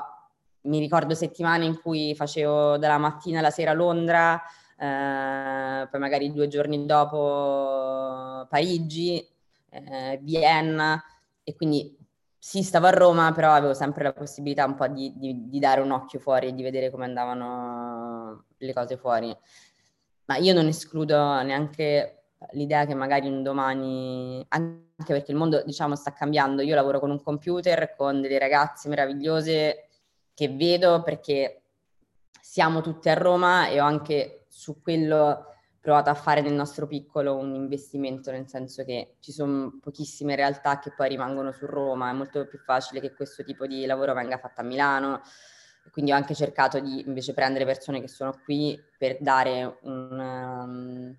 mi 0.63 0.79
ricordo 0.79 1.15
settimane 1.15 1.65
in 1.65 1.81
cui 1.81 2.15
facevo 2.15 2.77
dalla 2.77 2.99
mattina 2.99 3.39
alla 3.39 3.49
sera 3.49 3.71
a 3.71 3.75
Londra, 3.75 4.43
eh, 4.79 5.89
poi 5.89 6.01
magari 6.01 6.33
due 6.33 6.49
giorni 6.49 6.85
dopo 6.85 8.47
Parigi, 8.51 9.27
eh, 9.71 10.19
Vienna 10.23 11.03
e 11.43 11.55
quindi 11.57 11.97
sì, 12.37 12.63
stavo 12.63 12.87
a 12.87 12.91
Roma, 12.91 13.33
però 13.33 13.53
avevo 13.53 13.73
sempre 13.73 14.05
la 14.05 14.13
possibilità 14.13 14.67
un 14.67 14.75
po' 14.75 14.87
di, 14.89 15.15
di, 15.17 15.49
di 15.49 15.59
dare 15.59 15.81
un 15.81 15.93
occhio 15.93 16.19
fuori 16.19 16.49
e 16.49 16.55
di 16.55 16.63
vedere 16.63 16.91
come 16.91 17.07
andavano 17.07 18.45
le 18.59 18.73
cose 18.75 18.97
fuori 18.99 19.35
ma 20.29 20.37
io 20.37 20.53
non 20.53 20.67
escludo 20.67 21.43
neanche 21.43 22.25
l'idea 22.53 22.85
che 22.85 22.95
magari 22.95 23.29
un 23.29 23.43
domani, 23.43 24.45
anche 24.49 24.83
perché 25.07 25.33
il 25.33 25.39
mondo 25.39 25.63
diciamo 25.65 25.97
sta 25.97 26.13
cambiando, 26.13 26.63
io 26.63 26.75
lavoro 26.75 27.01
con 27.01 27.11
un 27.11 27.23
computer, 27.23 27.95
con 27.97 28.21
delle 28.21 28.39
ragazze 28.39 28.89
meravigliose 28.89 29.89
che 30.35 30.49
vedo 30.49 31.03
perché 31.03 31.63
siamo 32.41 32.83
tutte 32.83 33.11
a 33.11 33.15
Roma 33.15 33.69
e 33.69 33.81
ho 33.81 33.85
anche 33.85 34.45
su 34.49 34.81
quello 34.83 35.47
provato 35.81 36.11
a 36.11 36.15
fare 36.15 36.43
nel 36.43 36.53
nostro 36.53 36.87
piccolo 36.87 37.35
un 37.37 37.55
investimento, 37.55 38.31
nel 38.31 38.49
senso 38.49 38.85
che 38.85 39.17
ci 39.21 39.33
sono 39.33 39.79
pochissime 39.81 40.37
realtà 40.37 40.79
che 40.79 40.93
poi 40.95 41.09
rimangono 41.09 41.53
su 41.53 41.65
Roma, 41.65 42.11
è 42.11 42.13
molto 42.13 42.47
più 42.47 42.59
facile 42.59 43.01
che 43.01 43.15
questo 43.15 43.43
tipo 43.43 43.67
di 43.67 43.87
lavoro 43.87 44.13
venga 44.13 44.37
fatto 44.37 44.61
a 44.61 44.65
Milano 44.65 45.23
quindi 45.91 46.13
ho 46.13 46.15
anche 46.15 46.35
cercato 46.35 46.81
di 46.81 47.05
invece 47.07 47.35
prendere 47.35 47.65
persone 47.65 48.01
che 48.01 48.09
sono 48.09 48.39
qui 48.45 48.81
per 48.97 49.19
dare 49.21 49.79
un... 49.83 50.19
Um, 50.19 51.19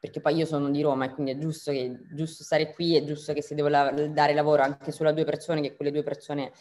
perché 0.00 0.20
poi 0.20 0.36
io 0.36 0.46
sono 0.46 0.70
di 0.70 0.80
Roma 0.80 1.06
e 1.06 1.10
quindi 1.10 1.32
è 1.32 1.38
giusto, 1.38 1.72
che, 1.72 1.98
giusto 2.12 2.44
stare 2.44 2.72
qui, 2.72 2.96
è 2.96 3.02
giusto 3.02 3.32
che 3.32 3.42
se 3.42 3.56
devo 3.56 3.66
la- 3.66 3.90
dare 3.90 4.32
lavoro 4.32 4.62
anche 4.62 4.92
solo 4.92 5.08
a 5.08 5.12
due 5.12 5.24
persone, 5.24 5.60
che 5.60 5.74
quelle 5.74 5.90
due 5.90 6.04
persone 6.04 6.52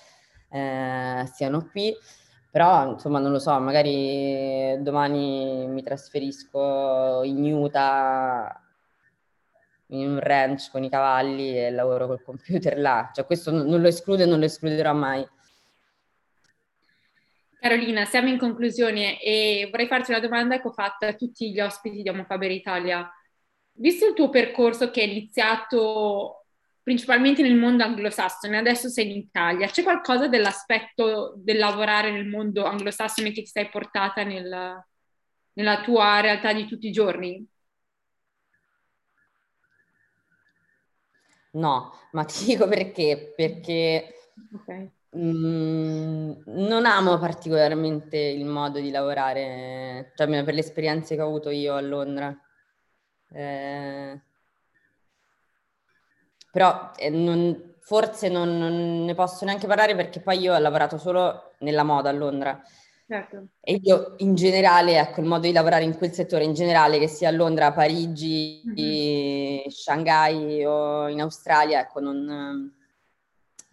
eh, 0.50 1.24
siano 1.34 1.70
qui. 1.70 1.96
Però, 2.50 2.94
insomma, 2.94 3.20
non 3.20 3.32
lo 3.32 3.38
so, 3.38 3.60
magari 3.60 4.82
domani 4.82 5.68
mi 5.68 5.84
trasferisco 5.84 7.22
in 7.24 7.54
Utah 7.54 8.62
in 9.90 10.08
un 10.10 10.20
ranch 10.20 10.70
con 10.72 10.84
i 10.84 10.90
cavalli 10.90 11.58
e 11.58 11.72
lavoro 11.72 12.08
col 12.08 12.24
computer 12.24 12.78
là. 12.78 13.12
Cioè, 13.14 13.26
questo 13.26 13.52
non 13.52 13.80
lo 13.80 13.88
escludo 13.88 14.24
e 14.24 14.26
non 14.26 14.40
lo 14.40 14.46
escluderò 14.46 14.94
mai. 14.94 15.26
Carolina, 17.68 18.06
siamo 18.06 18.30
in 18.30 18.38
conclusione 18.38 19.22
e 19.22 19.68
vorrei 19.70 19.88
farti 19.88 20.12
una 20.12 20.22
domanda 20.22 20.62
che 20.62 20.70
ho 20.70 20.72
fatto 20.72 21.06
a 21.06 21.14
tutti 21.14 21.52
gli 21.52 21.60
ospiti 21.60 22.02
di 22.02 22.08
Homofaber 22.08 22.50
Italia. 22.50 23.12
Visto 23.74 24.08
il 24.08 24.14
tuo 24.14 24.30
percorso 24.30 24.90
che 24.90 25.02
è 25.02 25.06
iniziato 25.06 26.46
principalmente 26.82 27.42
nel 27.42 27.58
mondo 27.58 27.84
anglosassone, 27.84 28.58
adesso 28.58 28.88
sei 28.88 29.12
in 29.12 29.18
Italia, 29.18 29.68
c'è 29.68 29.84
qualcosa 29.84 30.30
dell'aspetto 30.30 31.34
del 31.36 31.58
lavorare 31.58 32.10
nel 32.10 32.26
mondo 32.26 32.64
anglosassone 32.64 33.34
che 33.34 33.42
ti 33.42 33.48
sei 33.48 33.68
portata 33.68 34.24
nel, 34.24 34.82
nella 35.52 35.82
tua 35.82 36.22
realtà 36.22 36.54
di 36.54 36.66
tutti 36.66 36.88
i 36.88 36.92
giorni? 36.92 37.46
No, 41.52 41.92
ma 42.14 42.24
ti 42.24 42.46
dico 42.46 42.66
perché, 42.70 43.34
perché 43.36 44.14
okay. 44.54 44.90
Mm, 45.16 46.32
non 46.46 46.86
amo 46.86 47.18
particolarmente 47.18 48.18
il 48.18 48.46
modo 48.46 48.80
di 48.80 48.92
lavorare, 48.92 50.12
cioè 50.16 50.44
per 50.44 50.54
le 50.54 50.60
esperienze 50.60 51.16
che 51.16 51.22
ho 51.22 51.28
avuto 51.28 51.50
io 51.50 51.76
a 51.76 51.82
Londra. 51.82 52.38
Eh, 53.32 54.22
però 56.52 56.92
eh, 56.98 57.10
non, 57.10 57.76
forse 57.80 58.30
non, 58.30 58.58
non, 58.58 59.06
ne 59.06 59.14
posso 59.16 59.46
neanche 59.46 59.68
parlare 59.68 59.96
perché 59.96 60.20
poi 60.20 60.40
io 60.40 60.54
ho 60.54 60.60
lavorato 60.60 60.98
solo 60.98 61.54
nella 61.60 61.84
moda 61.84 62.10
a 62.10 62.14
Londra. 62.14 62.62
Certo. 63.08 63.48
E 63.62 63.80
io 63.82 64.16
in 64.18 64.36
generale, 64.36 65.00
ecco, 65.00 65.22
il 65.22 65.28
modo 65.28 65.48
di 65.48 65.54
lavorare 65.54 65.86
in 65.86 65.96
quel 65.98 66.12
settore 66.12 66.44
in 66.44 66.54
generale, 66.54 67.00
che 67.00 67.08
sia 67.08 67.30
a 67.30 67.32
Londra, 67.32 67.72
Parigi, 67.72 68.62
mm-hmm. 68.68 69.68
Shanghai 69.70 70.66
o 70.66 71.08
in 71.08 71.22
Australia, 71.22 71.80
ecco, 71.80 72.02
non 72.02 72.76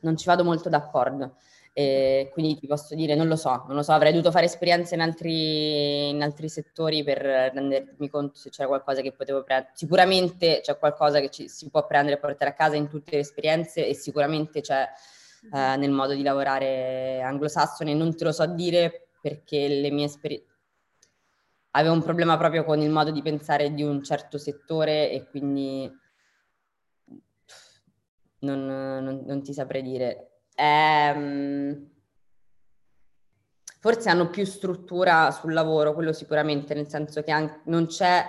non 0.05 0.16
ci 0.16 0.26
vado 0.26 0.44
molto 0.44 0.68
d'accordo. 0.68 1.36
E 1.76 2.30
quindi 2.32 2.57
ti 2.57 2.68
posso 2.68 2.94
dire, 2.94 3.16
non 3.16 3.26
lo 3.26 3.34
so, 3.34 3.64
non 3.66 3.74
lo 3.74 3.82
so, 3.82 3.90
avrei 3.90 4.12
dovuto 4.12 4.30
fare 4.30 4.44
esperienze 4.44 4.94
in 4.94 5.00
altri, 5.00 6.11
in 6.11 6.22
altri 6.22 6.48
settori 6.48 7.02
per 7.02 7.18
rendermi 7.18 8.09
conto 8.09 8.36
se 8.36 8.50
c'era 8.50 8.68
qualcosa 8.68 9.00
che 9.00 9.11
potevo 9.11 9.42
prendere. 9.42 9.72
Sicuramente 9.74 10.61
c'è 10.62 10.78
qualcosa 10.78 11.18
che 11.18 11.30
ci, 11.30 11.48
si 11.48 11.68
può 11.70 11.84
prendere 11.84 12.16
e 12.16 12.20
portare 12.20 12.52
a 12.52 12.55
casa 12.55 12.76
in 12.76 12.88
tutte 12.88 13.16
le 13.16 13.22
esperienze 13.22 13.88
e 13.88 13.94
sicuramente 13.94 14.61
c'è 14.61 14.88
eh, 15.52 15.76
nel 15.76 15.90
modo 15.90 16.14
di 16.14 16.22
lavorare 16.22 17.20
anglosassone, 17.22 17.92
non 17.92 18.14
te 18.14 18.22
lo 18.22 18.32
so 18.32 18.46
dire 18.46 19.09
perché 19.20 19.66
le 19.66 19.90
mie 19.90 20.05
esperienze... 20.05 20.52
Avevo 21.72 21.94
un 21.94 22.02
problema 22.05 22.36
proprio 22.36 22.62
con 22.62 22.80
il 22.82 22.90
modo 22.90 23.11
di 23.11 23.20
pensare 23.20 23.74
di 23.74 23.82
un 23.82 24.00
certo 24.05 24.38
settore 24.38 25.11
e 25.11 25.26
quindi 25.28 25.90
non, 28.45 28.64
non, 28.64 29.22
non 29.26 29.42
ti 29.42 29.53
saprei 29.53 29.82
dire. 29.82 30.42
Ehm, 30.55 31.90
forse 33.80 34.09
hanno 34.09 34.30
più 34.30 34.45
struttura 34.45 35.30
sul 35.30 35.53
lavoro, 35.53 35.95
quello 35.95 36.12
sicuramente, 36.12 36.74
nel 36.74 36.88
senso 36.88 37.22
che 37.22 37.30
anche, 37.30 37.61
non 37.64 37.86
c'è 37.86 38.24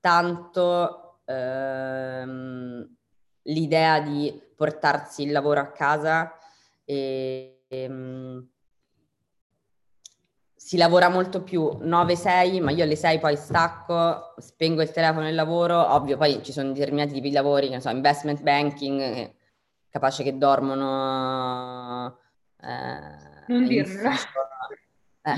tanto 0.00 1.20
ehm, 1.24 2.96
l'idea 3.42 4.00
di 4.00 4.38
portarsi 4.54 5.22
il 5.22 5.32
lavoro 5.32 5.60
a 5.60 5.70
casa 5.70 6.36
e, 6.84 7.64
e 7.68 7.82
ehm, 7.82 8.48
si 10.54 10.76
lavora 10.76 11.08
molto 11.08 11.42
più 11.42 11.78
9-6, 11.80 12.60
ma 12.60 12.70
io 12.70 12.84
alle 12.84 12.94
6 12.94 13.18
poi 13.18 13.36
stacco, 13.36 14.34
spengo 14.38 14.80
il 14.82 14.92
telefono 14.92 15.26
e 15.26 15.32
lavoro, 15.32 15.92
ovvio 15.94 16.16
poi 16.16 16.40
ci 16.42 16.52
sono 16.52 16.70
determinati 16.72 17.14
tipi 17.14 17.28
di 17.28 17.34
lavori, 17.34 17.68
che 17.68 17.74
ne 17.74 17.80
so, 17.80 17.90
investment 17.90 18.42
banking, 18.42 19.32
capace 19.92 20.22
che 20.22 20.36
dormono. 20.38 22.18
Eh, 22.60 23.52
non 23.52 23.66
dirmelo. 23.66 24.08
Eh, 25.20 25.34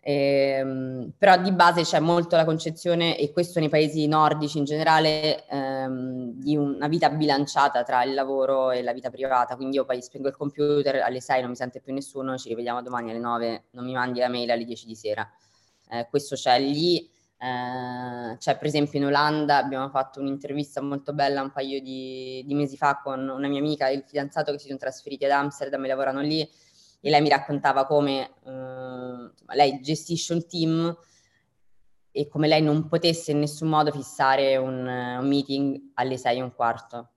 eh, 0.00 1.12
però 1.16 1.40
di 1.40 1.50
base 1.52 1.82
c'è 1.82 2.00
molto 2.00 2.36
la 2.36 2.44
concezione, 2.44 3.16
e 3.16 3.32
questo 3.32 3.60
nei 3.60 3.70
paesi 3.70 4.06
nordici 4.06 4.58
in 4.58 4.64
generale, 4.64 5.46
ehm, 5.48 6.32
di 6.34 6.54
una 6.54 6.86
vita 6.86 7.08
bilanciata 7.08 7.82
tra 7.82 8.04
il 8.04 8.12
lavoro 8.12 8.70
e 8.70 8.82
la 8.82 8.92
vita 8.92 9.08
privata. 9.08 9.56
Quindi 9.56 9.76
io 9.76 9.86
poi 9.86 10.02
spengo 10.02 10.28
il 10.28 10.36
computer 10.36 10.96
alle 10.96 11.22
6, 11.22 11.40
non 11.40 11.50
mi 11.50 11.56
sente 11.56 11.80
più 11.80 11.94
nessuno, 11.94 12.36
ci 12.36 12.50
rivediamo 12.50 12.82
domani 12.82 13.10
alle 13.10 13.20
9, 13.20 13.64
non 13.70 13.86
mi 13.86 13.94
mandi 13.94 14.18
la 14.18 14.28
mail 14.28 14.50
alle 14.50 14.64
10 14.64 14.86
di 14.86 14.94
sera. 14.94 15.26
Eh, 15.88 16.06
questo 16.10 16.34
c'è 16.34 16.58
lì 16.58 17.10
eh, 17.44 18.38
cioè, 18.38 18.56
per 18.56 18.66
esempio, 18.66 18.98
in 18.98 19.04
Olanda 19.04 19.58
abbiamo 19.58 19.90
fatto 19.90 20.18
un'intervista 20.18 20.80
molto 20.80 21.12
bella 21.12 21.42
un 21.42 21.52
paio 21.52 21.78
di, 21.82 22.42
di, 22.46 22.54
mesi 22.54 22.78
fa 22.78 23.00
con 23.02 23.28
una 23.28 23.48
mia 23.48 23.58
amica 23.58 23.88
e 23.88 23.94
il 23.96 24.02
fidanzato 24.02 24.50
che 24.50 24.58
si 24.58 24.68
sono 24.68 24.78
trasferiti 24.78 25.26
ad 25.26 25.32
Amsterdam 25.32 25.84
e 25.84 25.88
lavorano 25.88 26.22
lì 26.22 26.40
e 26.40 27.10
lei 27.10 27.20
mi 27.20 27.28
raccontava 27.28 27.84
come 27.84 28.30
eh, 28.46 28.50
insomma, 28.50 29.54
lei 29.54 29.78
gestisce 29.82 30.32
un 30.32 30.46
team 30.46 30.96
e 32.12 32.28
come 32.28 32.48
lei 32.48 32.62
non 32.62 32.88
potesse 32.88 33.32
in 33.32 33.40
nessun 33.40 33.68
modo 33.68 33.92
fissare 33.92 34.56
un, 34.56 34.86
un 34.86 35.28
meeting 35.28 35.90
alle 35.94 36.16
sei 36.16 36.38
e 36.38 36.42
un 36.42 36.54
quarto. 36.54 37.10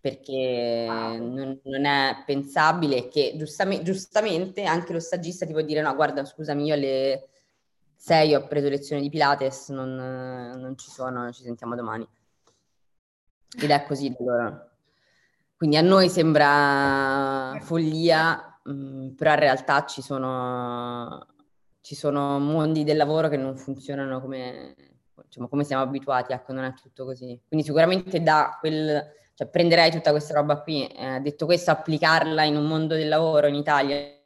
Perché 0.00 0.86
non, 0.88 1.60
non, 1.62 1.84
è 1.84 2.22
pensabile 2.24 3.08
che 3.08 3.34
giustamente, 3.36 3.84
giustamente 3.84 4.64
anche 4.64 4.94
lo 4.94 5.00
stagista 5.00 5.44
ti 5.44 5.52
può 5.52 5.60
dire 5.60 5.82
no 5.82 5.94
guarda 5.94 6.24
scusami 6.24 6.64
io 6.64 6.72
alle 6.72 7.28
6 7.98 8.34
ho 8.36 8.46
preso 8.46 8.68
lezioni 8.68 9.02
di 9.02 9.10
Pilates, 9.10 9.70
non, 9.70 9.94
non 9.94 10.78
ci 10.78 10.88
sono, 10.88 11.30
ci 11.32 11.42
sentiamo 11.42 11.74
domani. 11.74 12.08
Ed 13.60 13.70
è 13.70 13.84
così 13.84 14.14
allora. 14.18 14.70
Quindi 15.56 15.76
a 15.76 15.82
noi 15.82 16.08
sembra 16.08 17.58
follia, 17.60 18.60
mm, 18.70 19.10
però 19.10 19.32
in 19.32 19.38
realtà 19.40 19.84
ci 19.84 20.00
sono, 20.00 21.26
ci 21.80 21.96
sono 21.96 22.38
mondi 22.38 22.84
del 22.84 22.96
lavoro 22.96 23.28
che 23.28 23.36
non 23.36 23.56
funzionano 23.56 24.20
come, 24.20 24.76
diciamo, 25.24 25.48
come 25.48 25.64
siamo 25.64 25.82
abituati, 25.82 26.32
ecco, 26.32 26.52
non 26.52 26.64
è 26.64 26.74
tutto 26.74 27.04
così. 27.04 27.40
Quindi 27.48 27.66
sicuramente 27.66 28.22
da 28.22 28.56
quel, 28.60 29.04
cioè 29.34 29.48
prenderei 29.48 29.90
tutta 29.90 30.12
questa 30.12 30.34
roba 30.34 30.60
qui, 30.60 30.86
eh, 30.86 31.18
detto 31.20 31.46
questo, 31.46 31.72
applicarla 31.72 32.44
in 32.44 32.56
un 32.56 32.66
mondo 32.66 32.94
del 32.94 33.08
lavoro 33.08 33.48
in 33.48 33.56
Italia 33.56 34.17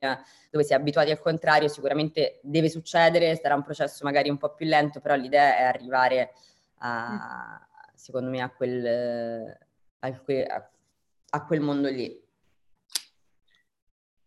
dove 0.50 0.64
si 0.64 0.72
è 0.72 0.76
abituati 0.76 1.10
al 1.10 1.20
contrario, 1.20 1.68
sicuramente 1.68 2.40
deve 2.42 2.68
succedere, 2.68 3.36
sarà 3.36 3.54
un 3.54 3.62
processo 3.62 4.04
magari 4.04 4.28
un 4.28 4.38
po' 4.38 4.54
più 4.54 4.66
lento, 4.66 5.00
però 5.00 5.14
l'idea 5.14 5.56
è 5.56 5.62
arrivare 5.62 6.32
a, 6.78 7.66
secondo 7.94 8.30
me, 8.30 8.40
a 8.40 8.50
quel, 8.50 9.58
a 10.00 10.20
quel, 10.20 10.46
a 11.30 11.44
quel 11.46 11.60
mondo 11.60 11.88
lì. 11.88 12.20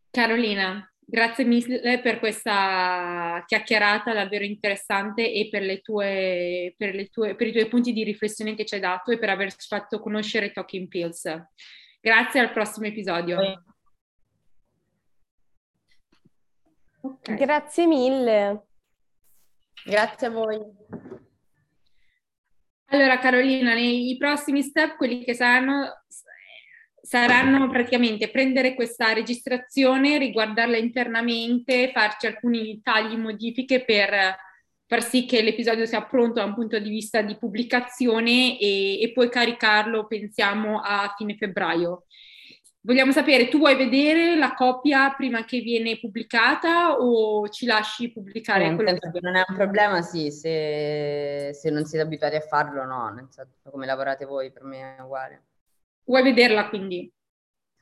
Carolina, 0.09 0.89
grazie 1.05 1.43
mille 1.43 1.99
per 1.99 2.19
questa 2.19 3.43
chiacchierata 3.45 4.13
davvero 4.13 4.45
interessante 4.45 5.30
e 5.32 5.49
per, 5.49 5.61
le 5.61 5.82
tue, 5.82 6.73
per, 6.78 6.95
le 6.95 7.07
tue, 7.07 7.36
per 7.36 7.47
i 7.47 7.51
tuoi 7.51 7.67
punti 7.67 7.91
di 7.91 8.03
riflessione 8.03 8.55
che 8.55 8.65
ci 8.65 8.76
hai 8.76 8.80
dato 8.80 9.11
e 9.11 9.19
per 9.19 9.30
averci 9.30 9.67
fatto 9.67 9.99
conoscere 9.99 10.51
Talking 10.51 10.88
Pills. 10.88 11.30
Grazie 11.99 12.39
al 12.39 12.51
prossimo 12.51 12.88
episodio. 12.88 13.74
Okay. 17.06 17.36
Grazie 17.38 17.86
mille. 17.86 18.66
Grazie 19.86 20.28
a 20.28 20.30
voi. 20.32 20.60
Allora 22.88 23.20
Carolina, 23.20 23.76
nei 23.76 24.16
prossimi 24.18 24.64
step, 24.64 24.95
quelli 24.95 25.24
che 25.24 25.36
saranno, 25.36 26.03
saranno 26.99 27.70
praticamente 27.70 28.32
prendere 28.32 28.74
questa 28.74 29.14
registrazione, 29.14 30.18
riguardarla 30.18 30.78
internamente, 30.78 31.91
farci 31.93 32.26
alcuni 32.26 32.82
tagli, 32.82 33.16
modifiche 33.16 33.86
per 33.86 34.38
far 34.88 35.03
sì 35.03 35.26
che 35.26 35.43
l'episodio 35.43 35.86
sia 35.86 36.03
pronto 36.06 36.39
da 36.39 36.45
un 36.45 36.56
punto 36.56 36.80
di 36.80 36.89
vista 36.89 37.22
di 37.22 37.38
pubblicazione 37.38 38.58
e, 38.60 39.01
e 39.01 39.12
poi 39.14 39.30
caricarlo, 39.30 40.08
pensiamo, 40.08 40.80
a 40.80 41.14
fine 41.16 41.36
febbraio. 41.36 42.06
Vogliamo 42.86 43.11
sapere, 43.11 43.47
tu 43.47 43.57
vuoi 43.57 43.75
vedere 43.75 44.36
la 44.36 44.53
copia 44.53 45.11
prima 45.17 45.43
che 45.43 45.59
viene 45.61 45.97
pubblicata 45.97 46.99
o 46.99 47.49
ci 47.49 47.65
lasci 47.65 48.11
pubblicare? 48.11 48.69
No, 48.69 48.75
quello 48.75 48.93
che... 48.93 49.09
Non 49.21 49.36
è 49.36 49.43
un 49.47 49.55
problema, 49.55 50.03
sì, 50.03 50.29
se, 50.29 51.49
se, 51.51 51.71
non 51.71 51.86
siete 51.86 52.05
abituati 52.05 52.36
a 52.36 52.41
farlo, 52.41 52.86
no, 52.86 53.09
nel 53.09 53.25
senso 53.31 53.71
come 53.71 53.88
lavorate 53.88 54.25
voi, 54.25 54.51
per 54.51 54.63
me 54.65 54.97
è 54.97 55.01
uguale. 55.01 55.45
Vuoi 56.03 56.21
vederla 56.21 56.69
quindi? 56.69 57.11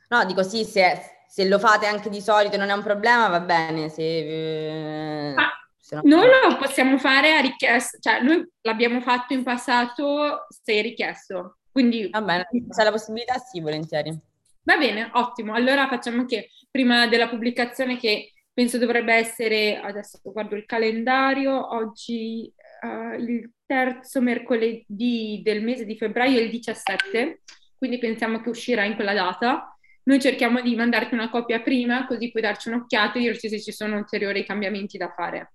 No, 0.07 0.23
dico 0.23 0.41
sì, 0.41 0.63
se, 0.63 0.97
se 1.27 1.49
lo 1.49 1.59
fate 1.59 1.85
anche 1.85 2.09
di 2.09 2.21
solito 2.21 2.55
non 2.55 2.69
è 2.69 2.73
un 2.73 2.83
problema, 2.83 3.27
va 3.27 3.41
bene, 3.41 3.89
se... 3.89 4.03
Eh, 4.03 5.33
ah. 5.35 5.51
No... 5.89 6.01
Noi 6.15 6.27
lo 6.27 6.55
possiamo 6.55 6.97
fare 6.97 7.35
a 7.35 7.41
richiesta, 7.41 7.97
cioè 7.99 8.21
noi 8.21 8.49
l'abbiamo 8.61 9.01
fatto 9.01 9.33
in 9.33 9.43
passato 9.43 10.47
se 10.47 10.81
richiesto, 10.81 11.57
quindi... 11.73 12.09
Va 12.09 12.21
bene, 12.21 12.47
se 12.69 12.83
la 12.85 12.91
possibilità 12.91 13.37
sì, 13.37 13.59
volentieri. 13.59 14.31
Va 14.64 14.78
bene, 14.78 15.09
ottimo. 15.14 15.53
Allora 15.53 15.88
facciamo 15.88 16.26
che 16.26 16.49
prima 16.72 17.07
della 17.07 17.28
pubblicazione 17.28 17.97
che 17.97 18.32
penso 18.53 18.78
dovrebbe 18.78 19.14
essere, 19.14 19.78
adesso 19.78 20.20
guardo 20.24 20.55
il 20.55 20.66
calendario, 20.66 21.76
oggi 21.76 22.51
uh, 22.82 23.20
il 23.20 23.51
terzo 23.66 24.22
mercoledì 24.22 25.41
del 25.43 25.64
mese 25.64 25.86
di 25.86 25.97
febbraio 25.97 26.39
è 26.39 26.43
il 26.43 26.49
17, 26.49 27.41
quindi 27.78 27.97
pensiamo 27.97 28.39
che 28.41 28.49
uscirà 28.49 28.86
in 28.86 28.95
quella 28.95 29.14
data. 29.14 29.76
Noi 30.03 30.20
cerchiamo 30.22 30.61
di 30.61 30.76
mandarti 30.76 31.14
una 31.14 31.30
copia 31.30 31.61
prima, 31.61 32.05
così 32.05 32.32
puoi 32.32 32.43
darci 32.43 32.70
un'occhiata 32.70 33.18
e 33.18 33.22
dirci 33.22 33.49
se 33.49 33.59
ci 33.59 33.72
sono 33.72 33.97
ulteriori 33.97 34.45
cambiamenti 34.45 34.97
da 34.97 35.11
fare. 35.14 35.53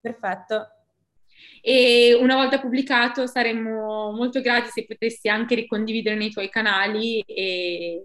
Perfetto. 0.00 0.70
E 1.60 2.16
una 2.18 2.36
volta 2.36 2.60
pubblicato 2.60 3.26
saremmo 3.26 4.12
molto 4.12 4.40
grati 4.40 4.70
se 4.70 4.86
potessi 4.86 5.28
anche 5.28 5.54
ricondividere 5.54 6.16
nei 6.16 6.30
tuoi 6.30 6.48
canali 6.48 7.20
e, 7.20 8.04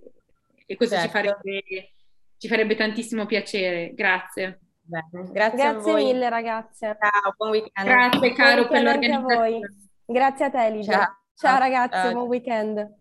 e 0.71 0.75
questo 0.77 0.95
certo. 0.95 1.09
ci, 1.09 1.13
farebbe, 1.13 1.93
ci, 2.37 2.47
farebbe, 2.47 2.75
tantissimo 2.75 3.25
piacere. 3.25 3.93
Grazie. 3.93 4.61
Bene, 4.81 5.31
grazie, 5.31 5.57
grazie 5.57 5.93
mille 5.93 6.29
ragazze. 6.29 6.97
Ciao, 6.99 7.33
buon 7.35 7.49
weekend. 7.51 7.87
Grazie 7.87 8.33
caro 8.33 8.67
per 8.67 8.83
l'organizzazione. 8.83 9.59
Grazie 10.05 10.45
a 10.45 10.49
te 10.49 10.69
Ligia. 10.69 10.91
Ciao, 10.91 11.15
Ciao 11.35 11.59
ragazze, 11.59 12.01
Ciao. 12.01 12.11
buon 12.13 12.27
weekend. 12.27 12.99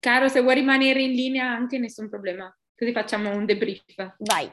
Caro, 0.00 0.28
se 0.28 0.40
vuoi 0.40 0.54
rimanere 0.56 1.02
in 1.02 1.12
linea 1.12 1.48
anche 1.48 1.78
nessun 1.78 2.08
problema. 2.08 2.52
Così 2.76 2.92
facciamo 2.92 3.30
un 3.30 3.44
debrief. 3.44 4.14
Vai. 4.18 4.50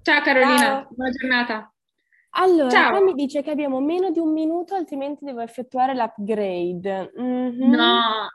Ciao 0.00 0.22
Carolina, 0.22 0.56
Ciao. 0.56 0.88
buona 0.90 1.10
giornata. 1.10 1.74
Allora, 2.36 2.70
Ciao. 2.70 2.90
qua 2.90 3.00
mi 3.02 3.12
dice 3.12 3.42
che 3.42 3.50
abbiamo 3.50 3.80
meno 3.80 4.10
di 4.10 4.18
un 4.18 4.32
minuto, 4.32 4.74
altrimenti 4.74 5.24
devo 5.24 5.40
effettuare 5.40 5.94
l'upgrade. 5.94 7.12
Mm-hmm. 7.20 7.70
No, 7.70 8.28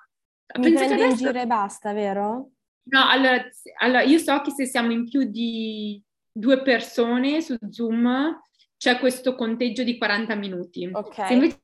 mi 0.59 0.74
prendi 0.74 0.93
adesso... 0.93 1.05
in 1.05 1.15
giro 1.15 1.39
e 1.39 1.45
basta, 1.45 1.93
vero? 1.93 2.51
No, 2.90 3.08
allora, 3.08 3.44
allora, 3.80 4.02
io 4.04 4.18
so 4.18 4.42
che 4.42 4.52
se 4.52 4.66
siamo 4.66 4.92
in 4.92 5.08
più 5.10 5.24
di 5.24 6.02
due 6.32 6.62
persone 6.62 7.42
su 7.42 7.56
Zoom 7.70 8.40
c'è 8.78 8.98
questo 8.98 9.36
conteggio 9.36 9.84
di 9.84 9.98
40 9.98 10.36
minuti. 10.36 10.90
Ok. 10.92 11.28
Se 11.28 11.34
invece 11.34 11.58